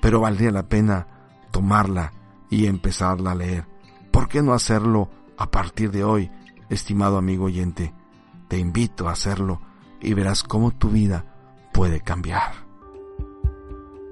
pero 0.00 0.20
valdría 0.20 0.50
la 0.50 0.68
pena 0.68 1.06
tomarla 1.50 2.12
y 2.50 2.66
empezarla 2.66 3.32
a 3.32 3.34
leer. 3.34 3.66
¿Por 4.10 4.28
qué 4.28 4.42
no 4.42 4.52
hacerlo 4.52 5.10
A 5.36 5.50
partir 5.50 5.90
de 5.90 6.04
hoy, 6.04 6.30
estimado 6.70 7.18
amigo 7.18 7.46
oyente, 7.46 7.92
te 8.46 8.56
invito 8.58 9.08
a 9.08 9.12
hacerlo 9.12 9.60
y 10.00 10.14
verás 10.14 10.44
cómo 10.44 10.70
tu 10.70 10.90
vida 10.90 11.24
puede 11.72 12.00
cambiar. 12.00 12.52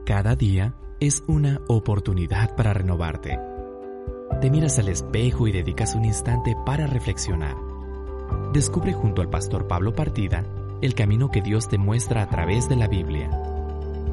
Cada 0.05 0.35
día 0.35 0.75
es 0.99 1.23
una 1.29 1.61
oportunidad 1.69 2.57
para 2.57 2.75
renovarte. 2.75 3.39
Te 4.41 4.51
miras 4.51 4.81
al 4.81 4.89
espejo 4.89 5.47
y 5.47 5.53
dedicas 5.53 5.95
un 5.95 6.05
instante 6.05 6.57
para 6.67 6.89
reflexionar. 6.89 7.57
Descubre 8.53 8.93
junto 8.93 9.23
al 9.23 9.31
pastor 9.31 9.69
Pablo 9.69 9.95
Partida 9.95 10.45
el 10.81 10.95
camino 10.95 11.31
que 11.31 11.41
Dios 11.41 11.69
te 11.69 11.79
muestra 11.79 12.23
a 12.23 12.29
través 12.29 12.69
de 12.69 12.75
la 12.75 12.89
Biblia. 12.89 13.31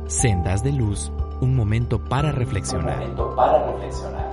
Sendas 0.10 0.64
de 0.64 0.72
luz, 0.72 1.12
un 1.40 1.56
momento 1.56 2.00
para 2.00 2.32
reflexionar. 2.32 2.96
Un 2.96 3.00
momento 3.02 3.36
para 3.36 3.72
reflexionar. 3.72 4.29